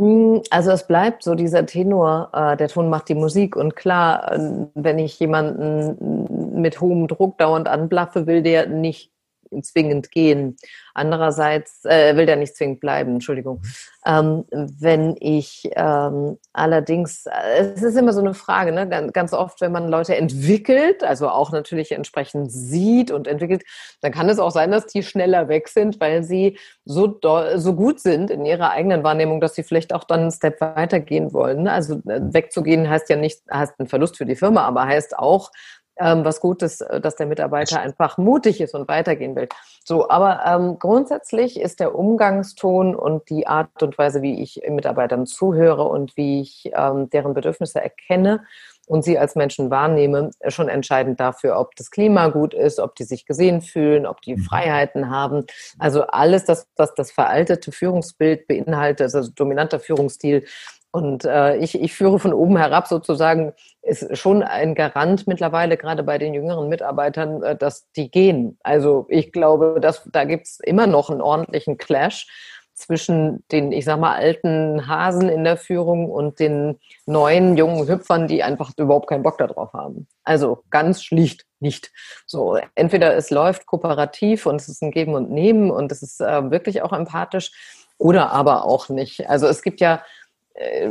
[0.03, 3.55] Hm, also es bleibt so dieser Tenor, äh, der Ton macht die Musik.
[3.55, 9.12] Und klar, äh, wenn ich jemanden mit hohem Druck dauernd anblaffe, will der nicht
[9.61, 10.57] zwingend gehen.
[10.95, 13.63] Andererseits äh, will der nicht zwingend bleiben, Entschuldigung.
[14.05, 18.89] Ähm, wenn ich ähm, allerdings, äh, es ist immer so eine Frage, ne?
[18.89, 23.63] ganz, ganz oft, wenn man Leute entwickelt, also auch natürlich entsprechend sieht und entwickelt,
[24.01, 27.75] dann kann es auch sein, dass die schneller weg sind, weil sie so, doll, so
[27.75, 31.69] gut sind in ihrer eigenen Wahrnehmung, dass sie vielleicht auch dann einen Step weitergehen wollen.
[31.69, 35.51] Also äh, wegzugehen heißt ja nicht, heißt ein Verlust für die Firma, aber heißt auch,
[35.99, 39.49] ähm, was gut ist, äh, dass der Mitarbeiter einfach mutig ist und weitergehen will.
[39.85, 45.27] So, aber ähm, grundsätzlich ist der Umgangston und die Art und Weise, wie ich Mitarbeitern
[45.27, 48.45] zuhöre und wie ich ähm, deren Bedürfnisse erkenne
[48.87, 53.05] und sie als Menschen wahrnehme, schon entscheidend dafür, ob das Klima gut ist, ob die
[53.05, 54.43] sich gesehen fühlen, ob die mhm.
[54.43, 55.47] Freiheiten haben.
[55.79, 60.45] Also alles das, was das veraltete Führungsbild beinhaltet, also dominanter Führungsstil,
[60.93, 66.03] und äh, ich, ich führe von oben herab sozusagen, ist schon ein Garant mittlerweile, gerade
[66.03, 68.59] bei den jüngeren Mitarbeitern, äh, dass die gehen.
[68.63, 72.29] Also ich glaube, dass, da gibt's immer noch einen ordentlichen Clash
[72.75, 78.29] zwischen den, ich sag mal, alten Hasen in der Führung und den neuen jungen Hüpfern,
[78.29, 80.07] die einfach überhaupt keinen Bock darauf haben.
[80.25, 81.91] Also ganz schlicht nicht.
[82.27, 86.21] So, entweder es läuft kooperativ und es ist ein Geben und Nehmen und es ist
[86.21, 87.53] äh, wirklich auch empathisch
[87.99, 89.29] oder aber auch nicht.
[89.29, 90.03] Also es gibt ja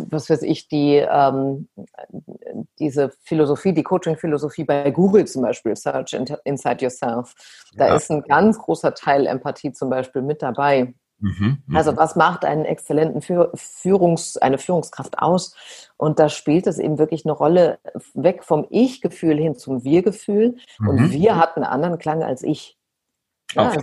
[0.10, 1.68] was weiß ich, die, ähm,
[2.80, 7.34] diese Philosophie, die Coaching-Philosophie bei Google zum Beispiel, Search Inside Yourself,
[7.76, 7.96] da ja.
[7.96, 10.94] ist ein ganz großer Teil Empathie zum Beispiel mit dabei.
[11.22, 15.56] Mhm, mhm, also was macht einen exzellenten Führungs, eine Führungskraft aus?
[15.98, 17.78] Und da spielt es eben wirklich eine Rolle
[18.16, 20.58] weg vom Ich-Gefühl hin zum Wir-Gefühl.
[20.80, 20.88] Mhm.
[20.88, 22.78] Und wir hat einen anderen Klang als ich.
[23.54, 23.82] Ja, also,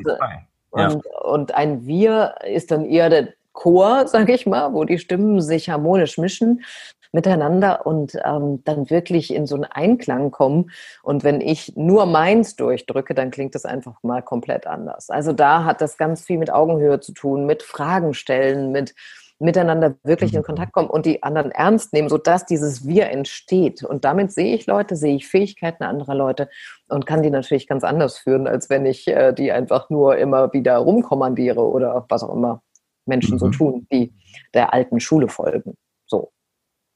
[0.77, 0.89] ja.
[0.89, 5.41] Und, und, ein Wir ist dann eher der, Chor, sage ich mal, wo die Stimmen
[5.41, 6.63] sich harmonisch mischen
[7.11, 10.71] miteinander und ähm, dann wirklich in so einen Einklang kommen.
[11.03, 15.09] Und wenn ich nur meins durchdrücke, dann klingt das einfach mal komplett anders.
[15.09, 18.95] Also da hat das ganz viel mit Augenhöhe zu tun, mit Fragen stellen, mit
[19.41, 20.45] miteinander wirklich in mhm.
[20.45, 23.85] Kontakt kommen und die anderen ernst nehmen, sodass dieses Wir entsteht.
[23.85, 26.49] Und damit sehe ich Leute, sehe ich Fähigkeiten anderer Leute
[26.89, 30.53] und kann die natürlich ganz anders führen, als wenn ich äh, die einfach nur immer
[30.53, 32.63] wieder rumkommandiere oder was auch immer.
[33.09, 33.39] Menschen mhm.
[33.39, 34.13] so tun, die
[34.55, 35.75] der alten Schule folgen.
[36.07, 36.33] So.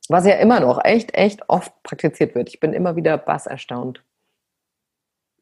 [0.09, 2.49] Was ja immer noch echt, echt oft praktiziert wird.
[2.49, 4.03] Ich bin immer wieder bass erstaunt.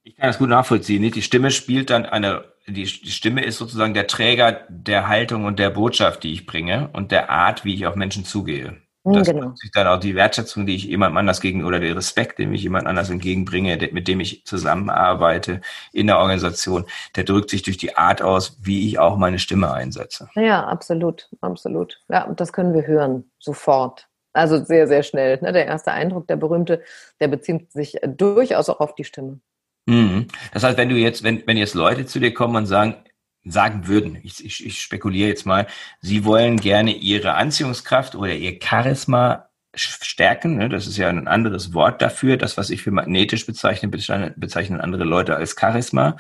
[0.03, 1.11] Ich kann das gut nachvollziehen.
[1.11, 5.59] Die Stimme spielt dann eine, die, die Stimme ist sozusagen der Träger der Haltung und
[5.59, 8.81] der Botschaft, die ich bringe und der Art, wie ich auf Menschen zugehe.
[9.05, 9.55] Mhm, das genau.
[9.55, 12.63] sich dann auch die Wertschätzung, die ich jemand anders gegen oder der Respekt, den ich
[12.63, 15.61] jemand anders entgegenbringe, mit dem ich zusammenarbeite
[15.93, 16.85] in der Organisation,
[17.17, 20.29] der drückt sich durch die Art aus, wie ich auch meine Stimme einsetze.
[20.35, 22.01] Ja, absolut, absolut.
[22.09, 24.07] Ja, und das können wir hören, sofort.
[24.33, 25.39] Also sehr, sehr schnell.
[25.41, 25.53] Ne?
[25.53, 26.83] Der erste Eindruck, der berühmte,
[27.21, 29.41] der bezieht sich durchaus auch auf die Stimme.
[29.87, 30.29] Mhm.
[30.53, 32.97] Das heißt, wenn du jetzt, wenn, wenn jetzt Leute zu dir kommen und sagen,
[33.45, 35.67] sagen würden, ich, ich, ich spekuliere jetzt mal,
[36.01, 40.57] sie wollen gerne ihre Anziehungskraft oder ihr Charisma stärken.
[40.57, 40.69] Ne?
[40.69, 42.37] Das ist ja ein anderes Wort dafür.
[42.37, 46.17] Das, was ich für magnetisch bezeichne, bezeichnen andere Leute als Charisma.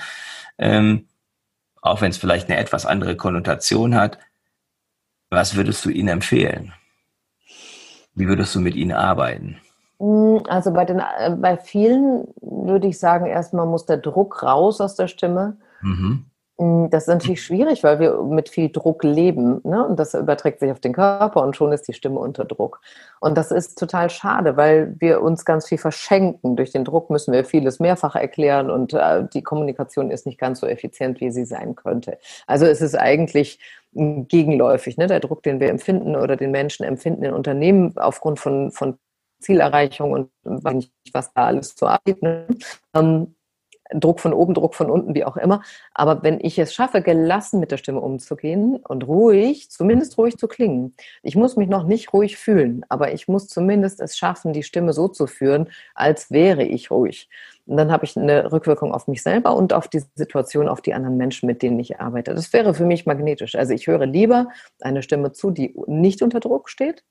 [0.58, 1.08] Ähm,
[1.82, 4.18] auch wenn es vielleicht eine etwas andere Konnotation hat.
[5.30, 6.72] Was würdest du ihnen empfehlen?
[8.14, 9.58] Wie würdest du mit ihnen arbeiten?
[9.98, 14.80] Hm, also bei, den, äh, bei vielen würde ich sagen, erstmal muss der Druck raus
[14.80, 15.56] aus der Stimme.
[15.82, 16.29] Mhm.
[16.60, 19.62] Mm, das ist natürlich schwierig, weil wir mit viel Druck leben.
[19.64, 19.86] Ne?
[19.86, 22.80] Und das überträgt sich auf den Körper und schon ist die Stimme unter Druck.
[23.18, 26.56] Und das ist total schade, weil wir uns ganz viel verschenken.
[26.56, 30.60] Durch den Druck müssen wir vieles mehrfach erklären und äh, die Kommunikation ist nicht ganz
[30.60, 32.18] so effizient, wie sie sein könnte.
[32.46, 33.58] Also es ist eigentlich
[33.94, 35.06] gegenläufig, ne?
[35.06, 38.98] der Druck, den wir empfinden oder den Menschen empfinden in Unternehmen aufgrund von, von
[39.40, 42.22] Zielerreichung und was da alles so abgeht.
[42.22, 42.46] Ne?
[42.94, 43.34] Ähm,
[43.94, 45.62] Druck von oben, Druck von unten, wie auch immer.
[45.94, 50.48] Aber wenn ich es schaffe, gelassen mit der Stimme umzugehen und ruhig, zumindest ruhig zu
[50.48, 50.94] klingen.
[51.22, 54.92] Ich muss mich noch nicht ruhig fühlen, aber ich muss zumindest es schaffen, die Stimme
[54.92, 57.28] so zu führen, als wäre ich ruhig.
[57.70, 60.92] Und dann habe ich eine Rückwirkung auf mich selber und auf die Situation, auf die
[60.92, 62.34] anderen Menschen, mit denen ich arbeite.
[62.34, 63.54] Das wäre für mich magnetisch.
[63.54, 64.48] Also ich höre lieber
[64.80, 67.04] eine Stimme zu, die nicht unter Druck steht,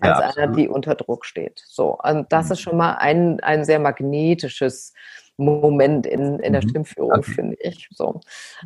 [0.00, 1.62] als ja, einer, die unter Druck steht.
[1.66, 2.52] So, und das mhm.
[2.52, 4.94] ist schon mal ein, ein sehr magnetisches
[5.36, 6.70] Moment in, in der mhm.
[6.70, 7.32] Stimmführung, okay.
[7.32, 7.86] finde ich.
[7.92, 8.22] So.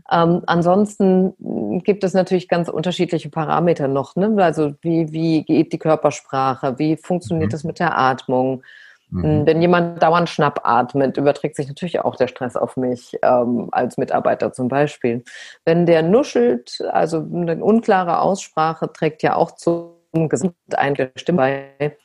[0.08, 4.14] Ähm, ansonsten gibt es natürlich ganz unterschiedliche Parameter noch.
[4.14, 4.32] Ne?
[4.38, 6.78] Also wie, wie geht die Körpersprache?
[6.78, 7.52] Wie funktioniert mhm.
[7.52, 8.62] das mit der Atmung?
[9.10, 9.46] Mhm.
[9.46, 14.52] Wenn jemand dauernd schnappatmet, überträgt sich natürlich auch der Stress auf mich ähm, als Mitarbeiter
[14.52, 15.24] zum Beispiel.
[15.64, 21.96] Wenn der nuschelt, also eine unklare Aussprache trägt ja auch zum Gesamteindruck der Stimme bei.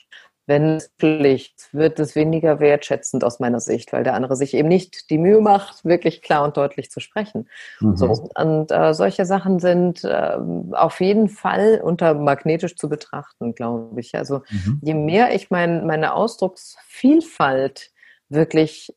[0.47, 4.67] Wenn es Pflicht, wird es weniger wertschätzend aus meiner Sicht, weil der andere sich eben
[4.67, 7.49] nicht die Mühe macht, wirklich klar und deutlich zu sprechen.
[7.79, 7.95] Mhm.
[7.95, 10.37] So, und äh, solche Sachen sind äh,
[10.71, 14.13] auf jeden Fall unter magnetisch zu betrachten, glaube ich.
[14.15, 14.79] Also mhm.
[14.83, 17.91] je mehr ich mein, meine Ausdrucksvielfalt
[18.29, 18.95] wirklich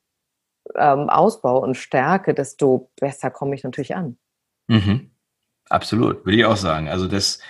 [0.75, 4.19] ähm, ausbaue und stärke, desto besser komme ich natürlich an.
[4.67, 5.11] Mhm.
[5.69, 6.89] Absolut, würde ich auch sagen.
[6.89, 7.41] Also das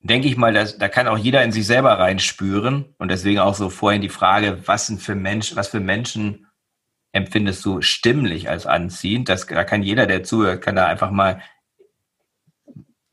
[0.00, 2.94] denke ich mal, dass, da kann auch jeder in sich selber reinspüren.
[2.98, 6.46] Und deswegen auch so vorhin die Frage, was sind für Menschen, was für Menschen
[7.12, 9.28] empfindest du stimmlich als anziehend?
[9.28, 11.42] Das, da kann jeder, der zuhört, kann da einfach mal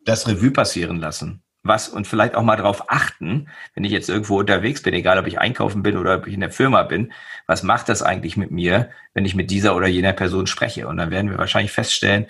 [0.03, 1.41] das Revue passieren lassen.
[1.63, 5.25] Was und vielleicht auch mal darauf achten, wenn ich jetzt irgendwo unterwegs bin, egal ob
[5.25, 7.11] ich einkaufen bin oder ob ich in der Firma bin,
[7.47, 10.87] was macht das eigentlich mit mir, wenn ich mit dieser oder jener Person spreche?
[10.87, 12.27] Und dann werden wir wahrscheinlich feststellen,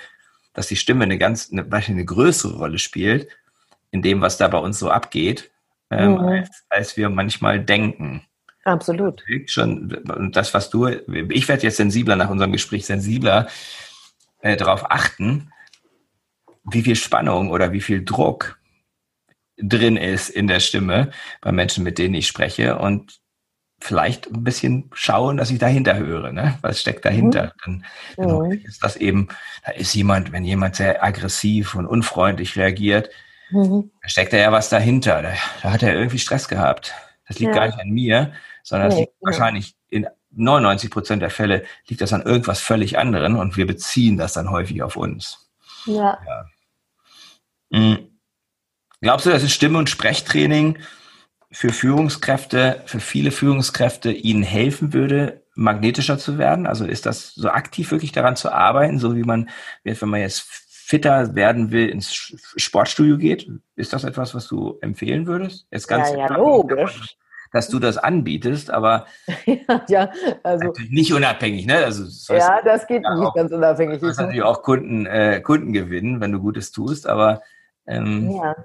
[0.54, 3.28] dass die Stimme eine ganz, eine, eine größere Rolle spielt
[3.96, 5.52] in dem, was da bei uns so abgeht,
[5.90, 6.20] ähm, mhm.
[6.20, 8.22] als, als wir manchmal denken.
[8.66, 9.24] Absolut.
[9.46, 13.48] Schon, und das, was du, ich werde jetzt sensibler nach unserem Gespräch, sensibler
[14.42, 15.52] äh, darauf achten,
[16.64, 18.60] wie viel Spannung oder wie viel Druck
[19.58, 23.22] drin ist in der Stimme bei Menschen, mit denen ich spreche und
[23.80, 26.58] vielleicht ein bisschen schauen, dass ich dahinter höre, ne?
[26.62, 27.54] Was steckt dahinter?
[27.66, 27.84] Mhm.
[28.18, 28.52] Dann, dann mhm.
[28.66, 29.28] ist das eben,
[29.64, 33.10] da ist jemand, wenn jemand sehr aggressiv und unfreundlich reagiert,
[33.52, 33.92] Mhm.
[34.02, 35.22] Da steckt ja was dahinter.
[35.22, 36.94] Da, da, hat er irgendwie Stress gehabt.
[37.28, 37.60] Das liegt ja.
[37.60, 38.34] gar nicht an mir,
[38.64, 39.28] sondern das liegt ja.
[39.28, 44.18] wahrscheinlich in 99 Prozent der Fälle liegt das an irgendwas völlig anderen und wir beziehen
[44.18, 45.50] das dann häufig auf uns.
[45.86, 46.20] Ja.
[46.26, 46.46] ja.
[47.70, 48.10] Mhm.
[49.02, 50.80] Glaubst du, dass das Stimme- und Sprechtraining
[51.52, 56.68] für Führungskräfte, für viele Führungskräfte ihnen helfen würde, magnetischer zu werden?
[56.68, 59.50] Also ist das so aktiv wirklich daran zu arbeiten, so wie man,
[59.84, 63.50] wenn man jetzt fitter werden will, ins Sportstudio geht?
[63.76, 65.66] Ist das etwas, was du empfehlen würdest?
[65.72, 67.18] Jetzt ganz ja, ja logisch.
[67.52, 69.06] Dass du das anbietest, aber
[69.88, 70.12] ja,
[70.44, 71.78] also nicht unabhängig, ne?
[71.78, 74.00] Also das ja, das geht nicht auch, ganz unabhängig.
[74.02, 77.42] Du hast natürlich auch Kunden, äh, Kunden gewinnen, wenn du Gutes tust, aber
[77.88, 78.56] ähm, ja.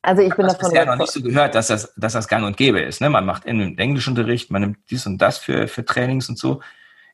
[0.00, 2.56] Also ich bin davon bisher noch nicht so gehört, dass das, dass das Gang und
[2.56, 3.00] Gäbe ist.
[3.00, 3.10] Ne?
[3.10, 6.60] Man macht in Englischunterricht, man nimmt dies und das für, für Trainings und so.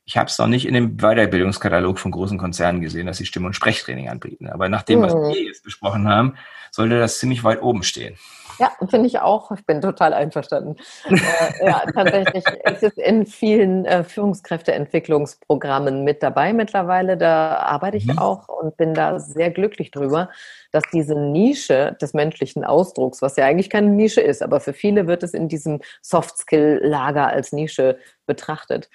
[0.08, 3.44] Ich habe es noch nicht in dem Weiterbildungskatalog von großen Konzernen gesehen, dass sie Stimm-
[3.44, 4.48] und Sprechtraining anbieten.
[4.48, 5.34] Aber nach dem, was mhm.
[5.34, 6.34] wir jetzt besprochen haben,
[6.70, 8.16] sollte das ziemlich weit oben stehen.
[8.58, 9.50] Ja, finde ich auch.
[9.50, 10.76] Ich bin total einverstanden.
[11.10, 17.18] äh, ja, tatsächlich ist es in vielen äh, Führungskräfteentwicklungsprogrammen mit dabei mittlerweile.
[17.18, 18.18] Da arbeite ich mhm.
[18.18, 20.30] auch und bin da sehr glücklich drüber,
[20.72, 25.06] dass diese Nische des menschlichen Ausdrucks, was ja eigentlich keine Nische ist, aber für viele
[25.06, 28.88] wird es in diesem Soft-Skill-Lager als Nische betrachtet.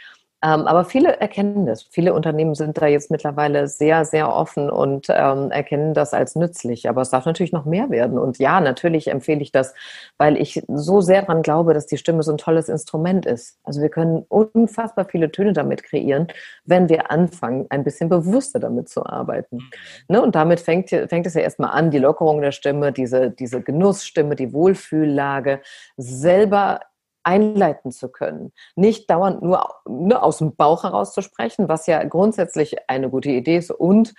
[0.44, 1.84] Ähm, aber viele erkennen das.
[1.84, 6.90] Viele Unternehmen sind da jetzt mittlerweile sehr, sehr offen und ähm, erkennen das als nützlich.
[6.90, 8.20] Aber es darf natürlich noch mehr werden.
[8.20, 9.74] Und ja, natürlich empfehle ich das,
[10.18, 13.58] weil ich so sehr daran glaube, dass die Stimme so ein tolles Instrument ist.
[13.64, 16.28] Also wir können unfassbar viele Töne damit kreieren,
[16.66, 19.58] wenn wir anfangen, ein bisschen bewusster damit zu arbeiten.
[19.58, 19.72] Mhm.
[20.10, 20.22] Ne?
[20.22, 24.36] Und damit fängt, fängt es ja erstmal an, die Lockerung der Stimme, diese, diese Genussstimme,
[24.36, 25.62] die Wohlfühllage,
[25.96, 26.82] selber
[27.24, 28.52] einleiten zu können.
[28.76, 33.32] Nicht dauernd nur, nur aus dem Bauch heraus zu sprechen, was ja grundsätzlich eine gute
[33.32, 34.14] Idee ist und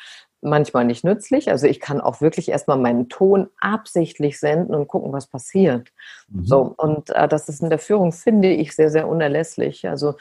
[0.44, 1.50] manchmal nicht nützlich.
[1.50, 5.88] Also ich kann auch wirklich erstmal meinen Ton absichtlich senden und gucken, was passiert.
[6.28, 6.44] Mhm.
[6.44, 9.88] So, und äh, das ist in der Führung, finde ich, sehr, sehr unerlässlich.
[9.88, 10.14] Also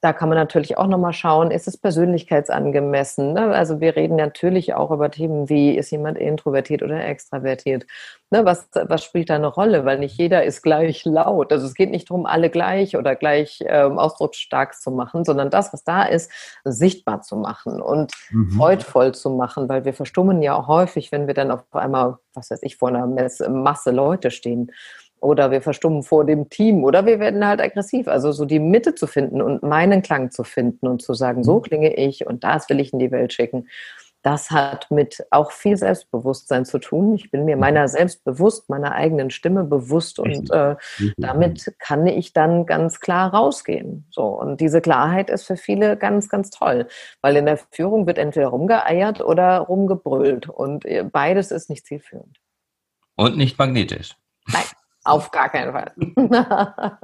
[0.00, 3.34] da kann man natürlich auch nochmal schauen, ist es persönlichkeitsangemessen?
[3.34, 3.54] Ne?
[3.54, 7.86] Also wir reden natürlich auch über Themen wie, ist jemand introvertiert oder extravertiert?
[8.30, 8.46] Ne?
[8.46, 9.84] Was, was spielt da eine Rolle?
[9.84, 11.52] Weil nicht jeder ist gleich laut.
[11.52, 15.70] Also es geht nicht darum, alle gleich oder gleich ähm, ausdrucksstark zu machen, sondern das,
[15.74, 16.32] was da ist,
[16.64, 18.52] sichtbar zu machen und mhm.
[18.52, 22.50] freudvoll zu machen, weil wir verstummen ja auch häufig, wenn wir dann auf einmal, was
[22.50, 23.06] weiß ich, vor einer
[23.50, 24.72] Masse Leute stehen.
[25.20, 28.08] Oder wir verstummen vor dem Team oder wir werden halt aggressiv.
[28.08, 31.56] Also so die Mitte zu finden und meinen Klang zu finden und zu sagen, so
[31.56, 31.62] mhm.
[31.62, 33.68] klinge ich und das will ich in die Welt schicken.
[34.22, 37.14] Das hat mit auch viel Selbstbewusstsein zu tun.
[37.14, 37.60] Ich bin mir mhm.
[37.60, 40.76] meiner selbst bewusst, meiner eigenen Stimme bewusst und äh,
[41.16, 44.06] damit kann ich dann ganz klar rausgehen.
[44.10, 46.86] So und diese Klarheit ist für viele ganz, ganz toll,
[47.22, 52.38] weil in der Führung wird entweder rumgeeiert oder rumgebrüllt und äh, beides ist nicht zielführend.
[53.16, 54.16] Und nicht magnetisch.
[54.52, 54.64] Nein,
[55.04, 56.98] auf gar keinen Fall.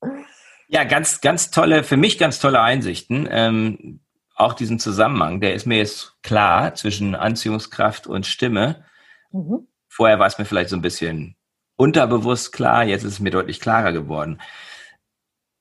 [0.68, 3.28] ja, ganz, ganz tolle, für mich ganz tolle Einsichten.
[3.30, 4.00] Ähm,
[4.34, 8.84] auch diesen Zusammenhang, der ist mir jetzt klar zwischen Anziehungskraft und Stimme.
[9.30, 9.68] Mhm.
[9.88, 11.36] Vorher war es mir vielleicht so ein bisschen
[11.76, 14.40] unterbewusst klar, jetzt ist es mir deutlich klarer geworden.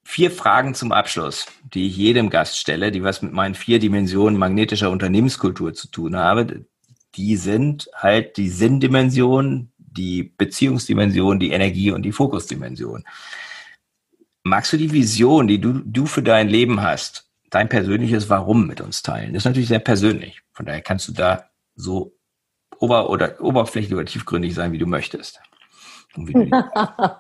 [0.05, 4.38] Vier Fragen zum Abschluss, die ich jedem Gast stelle, die was mit meinen vier Dimensionen
[4.38, 6.67] magnetischer Unternehmenskultur zu tun haben.
[7.15, 13.04] Die sind halt die Sinndimension, die Beziehungsdimension, die Energie und die Fokusdimension.
[14.44, 18.82] Magst du die Vision, die du, du für dein Leben hast, dein persönliches Warum mit
[18.82, 19.34] uns teilen?
[19.34, 20.41] Das ist natürlich sehr persönlich.
[20.52, 22.14] Von daher kannst du da so
[22.80, 25.41] ober- oder oberflächlich oder tiefgründig sein, wie du möchtest.
[26.16, 26.50] Wie du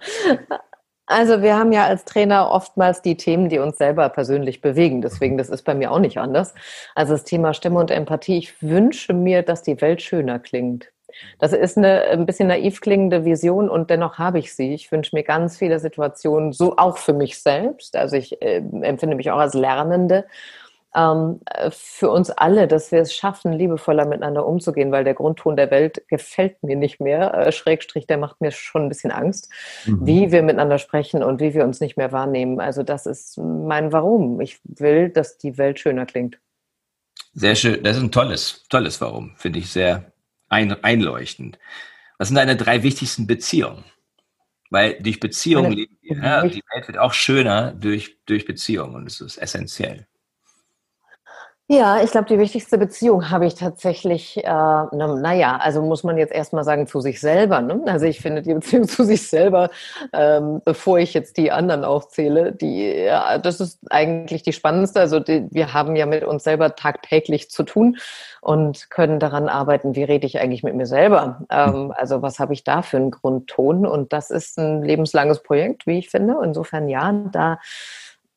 [1.05, 5.01] also wir haben ja als Trainer oftmals die Themen, die uns selber persönlich bewegen.
[5.01, 6.53] Deswegen, das ist bei mir auch nicht anders.
[6.95, 8.37] Also das Thema Stimme und Empathie.
[8.37, 10.92] Ich wünsche mir, dass die Welt schöner klingt.
[11.39, 14.73] Das ist eine ein bisschen naiv klingende Vision und dennoch habe ich sie.
[14.73, 17.95] Ich wünsche mir ganz viele Situationen, so auch für mich selbst.
[17.95, 20.25] Also ich äh, empfinde mich auch als Lernende.
[20.95, 21.39] Ähm,
[21.71, 26.03] für uns alle, dass wir es schaffen, liebevoller miteinander umzugehen, weil der Grundton der Welt
[26.07, 27.33] gefällt mir nicht mehr.
[27.33, 29.49] Äh, Schrägstrich, der macht mir schon ein bisschen Angst,
[29.85, 30.05] mhm.
[30.05, 32.59] wie wir miteinander sprechen und wie wir uns nicht mehr wahrnehmen.
[32.59, 34.39] Also das ist mein Warum.
[34.39, 36.37] Ich will, dass die Welt schöner klingt.
[37.33, 37.81] Sehr schön.
[37.83, 39.33] Das ist ein tolles, tolles Warum.
[39.37, 40.12] Finde ich sehr,
[40.53, 41.59] ein, einleuchtend.
[42.17, 43.83] Was sind deine drei wichtigsten Beziehungen?
[44.69, 46.17] Weil durch Beziehungen leben wir.
[46.17, 50.07] Ja, die Welt wird auch schöner durch, durch Beziehungen und es ist essentiell.
[51.73, 56.31] Ja, ich glaube, die wichtigste Beziehung habe ich tatsächlich, äh, naja, also muss man jetzt
[56.31, 57.61] erstmal sagen, zu sich selber.
[57.61, 57.81] Ne?
[57.87, 59.71] Also ich finde die Beziehung zu sich selber,
[60.13, 64.99] ähm, bevor ich jetzt die anderen aufzähle, die, ja, das ist eigentlich die spannendste.
[64.99, 67.97] Also die, wir haben ja mit uns selber tagtäglich zu tun
[68.39, 71.41] und können daran arbeiten, wie rede ich eigentlich mit mir selber.
[71.49, 73.87] Ähm, also was habe ich da für einen Grundton?
[73.87, 76.37] Und das ist ein lebenslanges Projekt, wie ich finde.
[76.43, 77.57] Insofern ja, da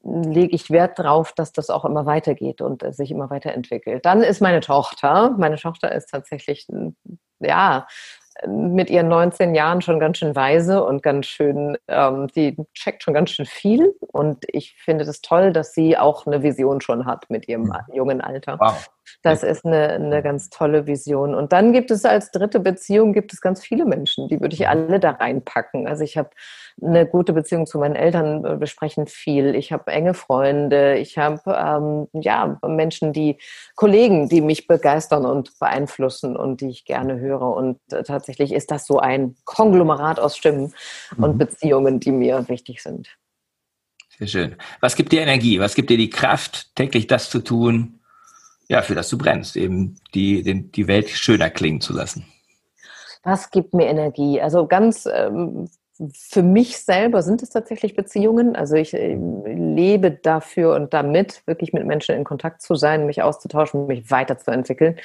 [0.06, 4.04] lege ich Wert drauf, dass das auch immer weitergeht und sich immer weiterentwickelt.
[4.04, 6.66] Dann ist meine Tochter, meine Tochter ist tatsächlich,
[7.40, 7.86] ja,
[8.46, 13.14] mit ihren 19 Jahren schon ganz schön weise und ganz schön, ähm, die checkt schon
[13.14, 13.94] ganz schön viel.
[14.00, 17.94] Und ich finde das toll, dass sie auch eine Vision schon hat mit ihrem mhm.
[17.94, 18.58] jungen Alter.
[18.60, 18.90] Wow.
[19.22, 21.34] Das ist eine, eine ganz tolle Vision.
[21.34, 24.60] Und dann gibt es als dritte Beziehung, gibt es ganz viele Menschen, die würde ich
[24.60, 24.66] mhm.
[24.66, 25.86] alle da reinpacken.
[25.86, 26.30] Also ich habe
[26.80, 29.54] eine gute Beziehung zu meinen Eltern, äh, wir sprechen viel.
[29.54, 33.38] Ich habe enge Freunde, ich habe ähm, ja, Menschen, die
[33.74, 37.42] Kollegen, die mich begeistern und beeinflussen und die ich gerne höre.
[37.42, 40.72] Und äh, tatsächlich ist das so ein Konglomerat aus Stimmen
[41.16, 41.24] mhm.
[41.24, 43.08] und Beziehungen, die mir wichtig sind.
[44.18, 44.56] Sehr schön.
[44.80, 45.60] Was gibt dir Energie?
[45.60, 48.00] Was gibt dir die Kraft, täglich das zu tun,
[48.68, 52.26] ja, für das du brennst, eben die, die, die Welt schöner klingen zu lassen?
[53.22, 54.40] Was gibt mir Energie?
[54.40, 55.68] Also ganz ähm,
[56.12, 58.54] für mich selber sind es tatsächlich Beziehungen.
[58.54, 63.22] Also ich äh, lebe dafür und damit, wirklich mit Menschen in Kontakt zu sein, mich
[63.22, 64.96] auszutauschen, mich weiterzuentwickeln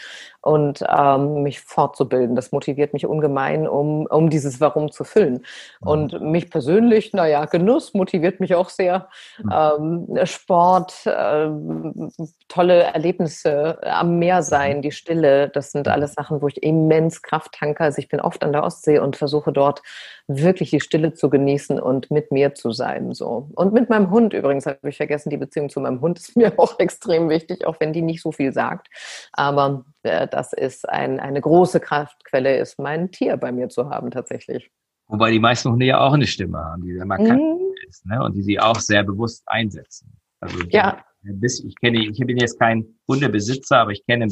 [0.41, 2.35] und ähm, mich fortzubilden.
[2.35, 5.45] Das motiviert mich ungemein, um, um dieses Warum zu füllen.
[5.81, 5.87] Mhm.
[5.87, 9.07] Und mich persönlich, naja, Genuss motiviert mich auch sehr.
[9.41, 10.07] Mhm.
[10.17, 11.49] Ähm, Sport, äh,
[12.49, 14.81] tolle Erlebnisse am Meer sein, mhm.
[14.81, 17.83] die Stille, das sind alles Sachen, wo ich immens Kraft tanke.
[17.83, 19.81] Also ich bin oft an der Ostsee und versuche dort
[20.27, 23.13] wirklich die Stille zu genießen und mit mir zu sein.
[23.13, 23.49] So.
[23.55, 26.53] Und mit meinem Hund übrigens habe ich vergessen, die Beziehung zu meinem Hund ist mir
[26.57, 28.87] auch extrem wichtig, auch wenn die nicht so viel sagt.
[29.33, 34.11] Aber äh, das ist ein, eine große Kraftquelle, ist mein Tier bei mir zu haben
[34.11, 34.69] tatsächlich.
[35.07, 37.73] Wobei die meisten Hunde ja auch eine Stimme haben, die sehr markant mhm.
[37.87, 38.23] ist ne?
[38.23, 40.13] und die sie auch sehr bewusst einsetzen.
[40.39, 41.03] Also ja.
[41.23, 44.27] ich kenne, ich bin jetzt kein Hundebesitzer, aber ich kenne,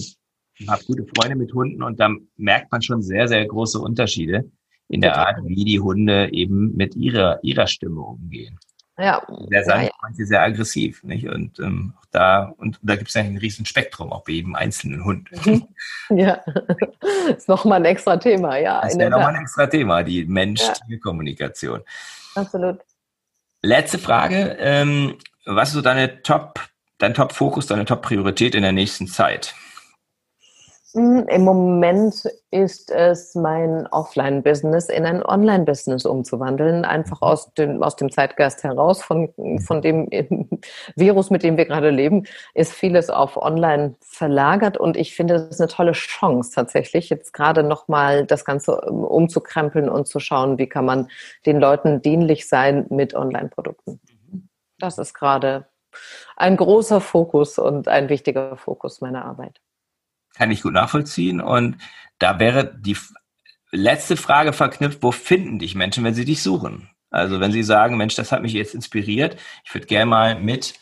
[0.68, 4.50] habe gute Freunde mit Hunden und da merkt man schon sehr, sehr große Unterschiede
[4.90, 8.60] in der Art, wie die Hunde eben mit ihrer, ihrer Stimme umgehen.
[8.98, 9.22] Ja.
[9.50, 9.92] Sehr sanft, ja, ja.
[10.02, 11.30] manche sehr aggressiv, nicht?
[11.30, 14.56] Und ähm, auch da, und da gibt es ja ein riesen Spektrum, auch bei jedem
[14.56, 15.30] einzelnen Hund.
[15.46, 15.68] Mhm.
[16.10, 16.42] Ja,
[17.30, 18.82] ist nochmal ein extra Thema, ja.
[18.82, 21.80] Das wäre nochmal ein extra Thema, die Mensch-Tier-Kommunikation.
[21.80, 22.42] Ja.
[22.42, 22.80] Absolut.
[23.62, 24.58] Letzte Frage.
[24.60, 26.60] Ähm, was ist so deine Top,
[26.98, 29.56] dein Top-Fokus, deine Top-Priorität in der nächsten Zeit?
[30.94, 37.96] Hm, Im Moment ist es mein Offline-Business in ein Online-Business umzuwandeln, einfach aus dem, aus
[37.96, 39.32] dem Zeitgeist heraus, von,
[39.64, 40.10] von dem
[40.96, 42.24] Virus, mit dem wir gerade leben,
[42.56, 44.78] ist vieles auf Online verlagert.
[44.78, 49.90] Und ich finde, das ist eine tolle Chance tatsächlich, jetzt gerade nochmal das Ganze umzukrempeln
[49.90, 51.08] und zu schauen, wie kann man
[51.46, 54.00] den Leuten dienlich sein mit Online-Produkten.
[54.80, 55.68] Das ist gerade
[56.36, 59.62] ein großer Fokus und ein wichtiger Fokus meiner Arbeit
[60.40, 61.42] kann ich gut nachvollziehen.
[61.42, 61.76] Und
[62.18, 62.96] da wäre die
[63.72, 66.90] letzte Frage verknüpft, wo finden dich Menschen, wenn sie dich suchen?
[67.12, 69.36] Also wenn sie sagen, Mensch, das hat mich jetzt inspiriert,
[69.66, 70.76] ich würde gerne mal mit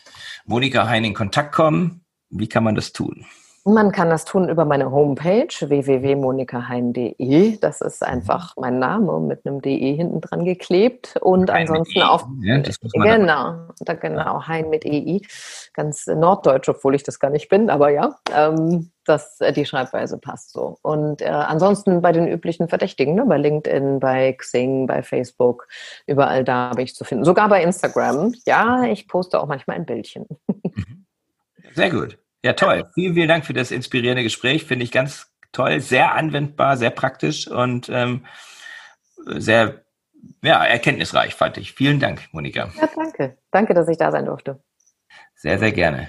[0.46, 3.26] Monika Hein in Kontakt kommen, wie kann man das tun?
[3.64, 7.58] Man kann das tun über meine Homepage www.monikahein.de.
[7.58, 11.16] Das ist einfach mein Name mit einem DE hinten dran geklebt.
[11.20, 12.26] Und Hein ansonsten e, auf.
[12.40, 12.62] Ja,
[12.94, 15.20] genau, da, genau, Hein mit EI.
[15.74, 20.18] Ganz norddeutsch, obwohl ich das gar nicht bin, aber ja, ähm, das, äh, die Schreibweise
[20.18, 20.78] passt so.
[20.82, 25.68] Und äh, ansonsten bei den üblichen Verdächtigen, ne, bei LinkedIn, bei Xing, bei Facebook,
[26.06, 27.24] überall da habe ich zu finden.
[27.24, 28.34] Sogar bei Instagram.
[28.46, 30.26] Ja, ich poste auch manchmal ein Bildchen.
[31.74, 32.18] Sehr gut.
[32.42, 32.88] Ja, toll.
[32.94, 34.64] Vielen, vielen Dank für das inspirierende Gespräch.
[34.64, 38.24] Finde ich ganz toll, sehr anwendbar, sehr praktisch und ähm,
[39.26, 39.82] sehr
[40.42, 41.72] ja, erkenntnisreich, fand ich.
[41.72, 42.70] Vielen Dank, Monika.
[42.80, 43.38] Ja, danke.
[43.50, 44.60] Danke, dass ich da sein durfte.
[45.34, 46.08] Sehr, sehr gerne.